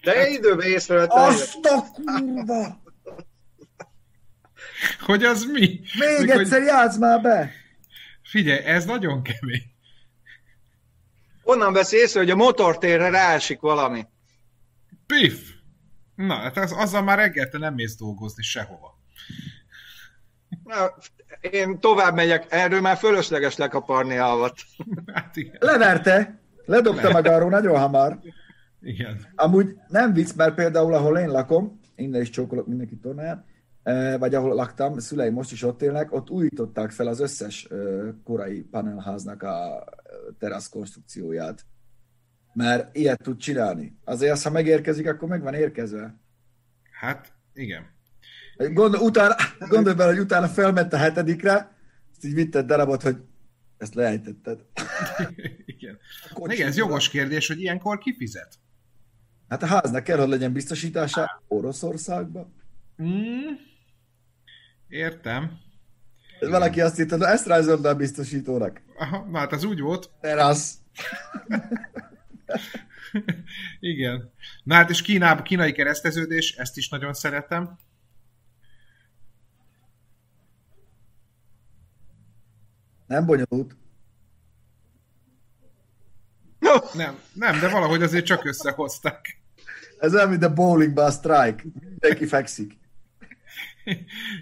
[0.01, 2.82] De időben észrevettem, hogy Azt a kurva!
[4.99, 5.60] Hogy az mi?
[5.99, 7.51] Még Meg, egyszer hogy, játsz már be!
[8.24, 9.64] figyelj, ez nagyon kemény.
[11.43, 14.06] onnan veszi észre, hogy a motortérre ráesik valami.
[15.06, 15.62] Piff!
[16.16, 18.99] Na, hát az, azzal már reggel te nem mész dolgozni sehova.
[20.64, 20.93] Na,
[21.51, 24.55] én tovább megyek, erről már fölösleges lekaparni a havat.
[25.14, 25.55] Hát igen.
[25.59, 26.41] Leverte!
[26.66, 28.20] Ledobta magáról nagyon hamar.
[28.82, 29.26] igen.
[29.36, 33.45] Amúgy nem vicc, mert például ahol én lakom, innen is csókolok mindenki tornáján,
[33.84, 37.78] eh, vagy ahol laktam, szüleim most is ott élnek, ott újították fel az összes eh,
[38.24, 41.66] korai panelháznak a eh, terasz konstrukcióját.
[42.54, 43.97] Mert ilyet tud csinálni.
[44.04, 46.16] Azért az, ha megérkezik, akkor meg van érkezve.
[46.91, 47.91] Hát igen.
[48.58, 51.72] Gondol, utána, gondolj bele, hogy utána felment a hetedikre,
[52.12, 53.18] azt így vitt egy darabot, hogy
[53.78, 54.60] ezt lejtetted.
[55.66, 55.99] igen.
[56.45, 58.60] Igen, ez jogos kérdés, hogy ilyenkor kifizet.
[59.49, 62.54] Hát a háznak kell, hogy legyen biztosítása Oroszországban.
[63.04, 63.54] Mm,
[64.88, 65.51] értem.
[66.39, 68.82] Valaki azt írta, na ezt rajzold a biztosítónak.
[68.97, 70.10] Aha, hát az úgy volt.
[70.22, 70.78] Terasz.
[73.80, 74.34] Igen.
[74.64, 77.78] Na hát és Kínában, kínai kereszteződés, ezt is nagyon szeretem.
[83.08, 83.76] Nem bonyolult.
[86.93, 89.41] Nem, nem, de valahogy azért csak összehozták.
[89.99, 91.64] Ez olyan, mint a bowlingban a strike.
[91.80, 92.78] Mindenki fekszik.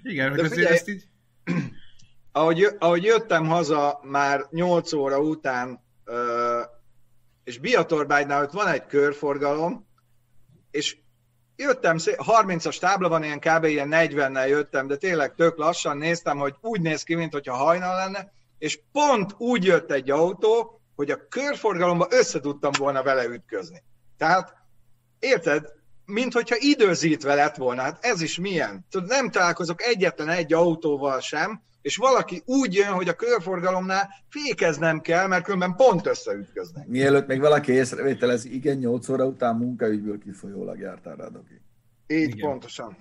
[0.04, 1.08] Igen, hogy De azért figyelj- ezt így...
[2.32, 6.41] Ahogy, ahogy jöttem haza már 8 óra után, ö,
[7.44, 9.88] és Biatorbánynál ott van egy körforgalom,
[10.72, 10.98] és
[11.56, 13.64] jöttem, szé- 30-as tábla van, ilyen kb.
[13.64, 18.32] ilyen 40-nel jöttem, de tényleg tök lassan néztem, hogy úgy néz ki, mintha hajnal lenne,
[18.58, 23.84] és pont úgy jött egy autó, hogy a körforgalomba össze tudtam volna vele ütközni.
[24.18, 24.54] Tehát,
[25.20, 25.66] érted?
[26.06, 27.82] Mint hogyha időzítve lett volna.
[27.82, 28.86] Hát ez is milyen.
[28.90, 35.02] Tudod, nem találkozok egyetlen egy autóval sem, és valaki úgy jön, hogy a körforgalomnál fékeznem
[35.02, 36.88] kell, mert különben pont összeütköznek.
[36.88, 41.62] Mielőtt még valaki észrevételez, igen, 8 óra után munkaügyből kifolyólag jártál rá, Doki.
[42.08, 42.50] Így igen.
[42.50, 42.98] pontosan.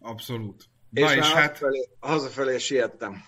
[0.00, 0.64] Abszolút.
[0.90, 1.42] Na és, és hát...
[1.42, 3.22] hazafelé, hazafelé siettem.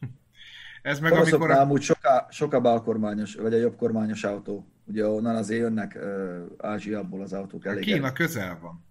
[0.82, 1.50] Ez meg amikor...
[1.50, 1.60] A...
[1.60, 4.68] amúgy soká, soká balkormányos, vagy a jobb kormányos autó.
[4.84, 7.82] Ugye onnan azért jönnek uh, Ázsiából az autók elég.
[7.82, 8.84] Kína közel van.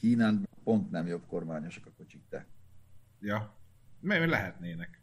[0.00, 2.46] Kínán pont nem jobb kormányosok a kocsik, de.
[3.20, 3.54] Ja,
[4.00, 5.00] mi lehetnének.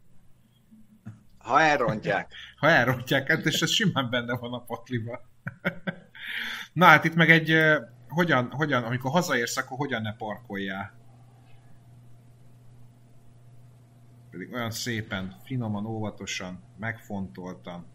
[1.38, 2.32] Ha elrontják.
[2.60, 5.20] ha elrontják, hát és ez simán benne van a pakliba.
[6.72, 7.56] Na hát itt meg egy,
[8.08, 10.92] hogyan, hogyan, amikor hazaérsz, akkor hogyan ne parkoljál?
[14.30, 17.86] Pedig olyan szépen, finoman, óvatosan, megfontoltan.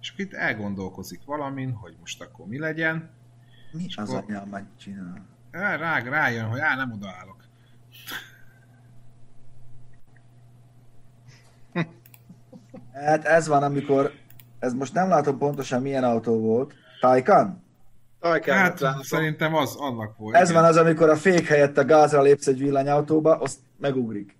[0.00, 3.19] És akkor itt elgondolkozik valamin, hogy most akkor mi legyen.
[3.72, 5.26] Mi és az anyám megcsinál?
[5.50, 7.38] Rá, rájön, hogy á, nem odaállok.
[12.92, 14.12] Hát ez van, amikor,
[14.58, 16.74] ez most nem látom pontosan milyen autó volt.
[17.00, 17.62] Taycan?
[18.20, 18.56] Taycan.
[18.56, 19.02] Hát látom.
[19.02, 20.34] szerintem az annak volt.
[20.34, 20.62] Ez igen.
[20.62, 24.38] van az, amikor a fék helyett a gázra lépsz egy villanyautóba, azt megugrik.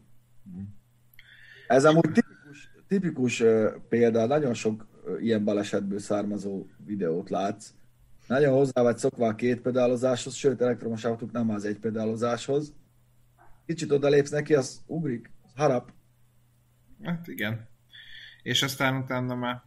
[1.67, 3.43] Ez amúgy tipikus, tipikus
[3.89, 4.87] példa, nagyon sok
[5.21, 7.73] ilyen balesetből származó videót látsz.
[8.31, 12.73] Nagyon hozzá vagy szokva a két pedálozáshoz, sőt, elektromos autók nem az egy pedálozáshoz.
[13.67, 15.93] Kicsit odalépsz neki, az ugrik, az harap.
[17.03, 17.69] Hát igen.
[18.43, 19.63] És aztán utána már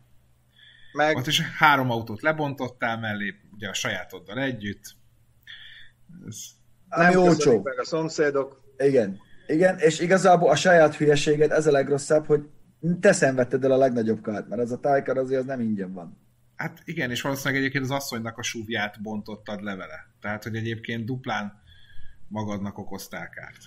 [0.93, 1.15] meg...
[1.15, 4.95] Ott is három autót lebontottál mellé, ugye a sajátoddal együtt.
[6.27, 6.37] Ez...
[6.87, 7.61] Nem olcsó.
[7.61, 8.61] Meg a szomszédok.
[8.77, 9.19] Igen.
[9.47, 12.49] Igen, és igazából a saját hülyeséged, ez a legrosszabb, hogy
[12.99, 16.22] te szenvedted el a legnagyobb kárt, mert ez a tájkar azért az nem ingyen van.
[16.63, 20.07] Hát igen, és valószínűleg egyébként az asszonynak a súvját bontottad levele.
[20.21, 21.61] Tehát, hogy egyébként duplán
[22.27, 23.61] magadnak okoztál kárt.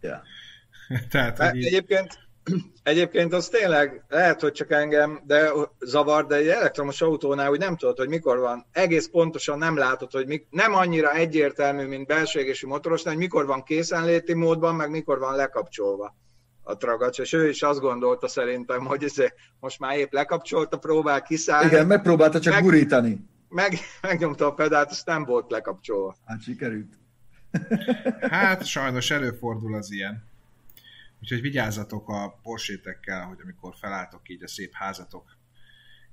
[0.00, 0.22] Ja.
[1.10, 1.64] Tehát, hogy így...
[1.64, 2.18] Egyébként
[2.82, 5.50] Egyébként az tényleg, lehet, hogy csak engem, de
[5.80, 8.66] zavar, de egy elektromos autónál úgy nem tudod, hogy mikor van.
[8.72, 13.46] Egész pontosan nem látod, hogy mik, nem annyira egyértelmű, mint belső égési motorosnál, hogy mikor
[13.46, 16.16] van készenléti módban, meg mikor van lekapcsolva
[16.62, 19.14] a tragacs, és ő is azt gondolta szerintem, hogy ez
[19.60, 21.66] most már épp lekapcsolta, próbál kiszállni.
[21.66, 23.26] Igen, megpróbálta csak meg, gurítani.
[23.48, 26.16] Meg, megnyomta a pedált, és nem volt lekapcsolva.
[26.24, 26.92] Hát sikerült.
[28.20, 30.24] hát sajnos előfordul az ilyen.
[31.22, 35.36] Úgyhogy vigyázzatok a porsétekkel, hogy amikor felálltok így a szép házatok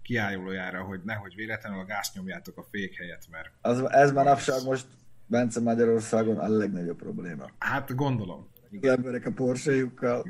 [0.01, 3.51] kiállójára, hogy nehogy véletlenül a gáz nyomjátok a fék helyet, mert...
[3.61, 4.85] Az, ez manapság most
[5.25, 7.49] Bence Magyarországon a legnagyobb probléma.
[7.57, 8.47] Hát gondolom.
[8.81, 10.25] Az emberek a porséjukkal.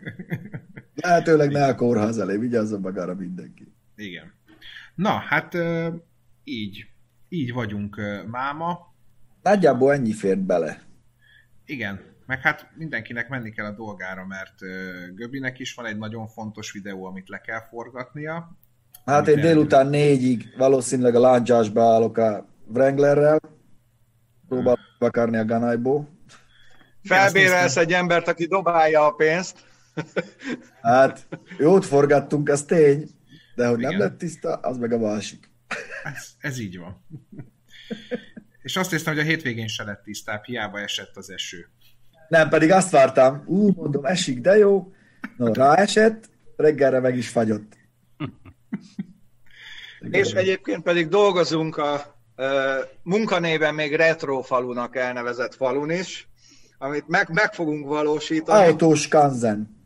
[0.95, 3.73] Lehetőleg ne a kórház elé, vigyázzon magára mindenki.
[3.95, 4.33] Igen.
[4.95, 5.57] Na, hát
[6.43, 6.85] így.
[7.29, 8.93] Így vagyunk máma.
[9.41, 10.81] Nagyjából ennyi fért bele.
[11.65, 14.59] Igen, meg hát mindenkinek menni kell a dolgára, mert
[15.15, 18.57] Göbinek is van egy nagyon fontos videó, amit le kell forgatnia.
[19.05, 23.39] Hát én délután négyig valószínűleg a láncsásba állok a Wranglerrel,
[24.47, 26.09] próbálok akarni a Ganajból.
[27.03, 29.57] Felbérelsz egy embert, aki dobálja a pénzt.
[30.81, 31.27] Hát,
[31.57, 33.09] jót forgattunk, ez tény,
[33.55, 33.91] de hogy Igen.
[33.91, 35.49] nem lett tiszta, az meg a másik.
[36.03, 37.05] Ez, ez így van.
[38.61, 41.69] És azt hiszem, hogy a hétvégén se lett tisztább, hiába esett az eső.
[42.27, 44.93] Nem, pedig azt vártam, ú, mondom, esik, de jó.
[45.37, 47.77] No, ráesett, reggelre meg is fagyott.
[50.11, 52.45] És egyébként pedig dolgozunk a uh,
[53.03, 56.29] munkanében még retro falunak elnevezett falun is,
[56.81, 58.67] amit meg, meg fogunk valósítani.
[58.67, 59.77] Autós Kanzen.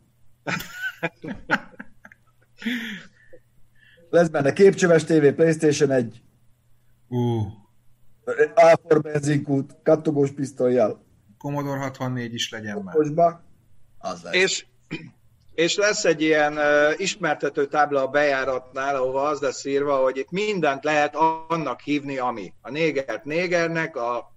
[4.10, 6.22] Lesz benne képcsöves TV, Playstation 1.
[7.08, 7.46] Uh.
[8.54, 11.04] A4 benzinkút, kattogós pisztolyjal.
[11.38, 12.96] Commodore 64 is legyen már.
[13.98, 14.34] Az lesz.
[14.34, 14.66] És,
[15.54, 20.30] és lesz egy ilyen uh, ismertető tábla a bejáratnál, ahova az lesz írva, hogy itt
[20.30, 21.16] mindent lehet
[21.48, 22.52] annak hívni, ami.
[22.60, 24.32] A négert négernek, a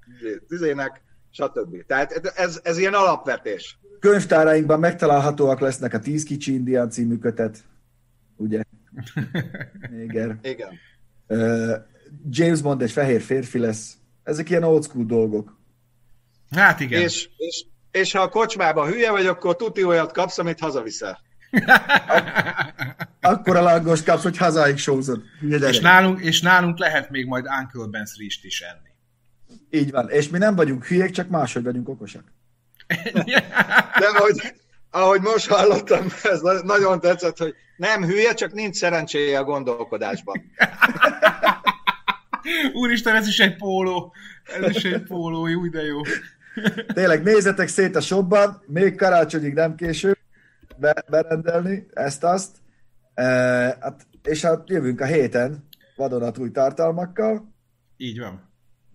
[0.47, 1.01] tüzének,
[1.31, 1.85] stb.
[1.85, 3.77] Tehát ez, ez ilyen alapvetés.
[3.99, 7.63] Könyvtárainkban megtalálhatóak lesznek a 10 kicsi indián című kötet,
[8.35, 8.61] ugye?
[9.91, 10.37] Néger.
[10.41, 10.69] Igen.
[11.27, 11.73] Uh,
[12.29, 13.97] James Bond egy fehér férfi lesz.
[14.23, 15.57] Ezek ilyen old school dolgok.
[16.51, 17.01] Hát igen.
[17.01, 21.19] És, és, és ha a kocsmában hülye vagy, akkor tuti olyat kapsz, amit hazaviszel.
[23.21, 25.23] akkor a lángos kapsz, hogy hazáig sózod.
[25.41, 28.86] És nálunk, és nálunk lehet még majd Uncle Ben's rist is enni.
[29.69, 30.09] Így van.
[30.09, 32.23] És mi nem vagyunk hülyék, csak máshogy vagyunk okosak.
[33.99, 34.53] De hogy,
[34.91, 40.41] ahogy most hallottam, ez nagyon tetszett, hogy nem hülye, csak nincs szerencséje a gondolkodásban.
[42.73, 44.13] Úristen, ez is egy póló.
[44.61, 46.01] Ez is egy póló, jó, de jó.
[46.93, 50.17] Tényleg nézzetek szét a shopban, még karácsonyig nem késő
[50.77, 52.57] be, berendelni ezt-azt.
[53.13, 53.23] E,
[53.81, 57.53] hát, és hát jövünk a héten vadonatúj tartalmakkal.
[57.97, 58.46] Így van.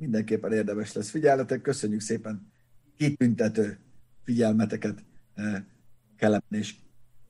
[0.03, 1.61] Mindenképpen érdemes lesz figyelnetek.
[1.61, 2.53] Köszönjük szépen
[2.97, 3.79] kitüntető
[4.25, 5.67] figyelmeteket e,
[6.17, 6.75] Kelemen és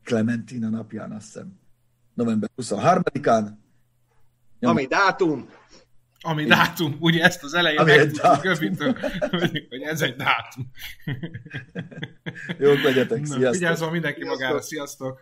[0.05, 1.59] Clementina napján, azt hiszem.
[2.15, 3.49] November 23-án.
[4.61, 5.49] Ami dátum.
[6.21, 8.97] Ami dátum, ugye ezt az elején megtudtuk Göfitől,
[9.31, 10.71] hogy, hogy ez egy dátum.
[12.59, 13.53] Jók legyetek, sziasztok!
[13.53, 15.21] Vigyázzon mindenki magára, sziasztok!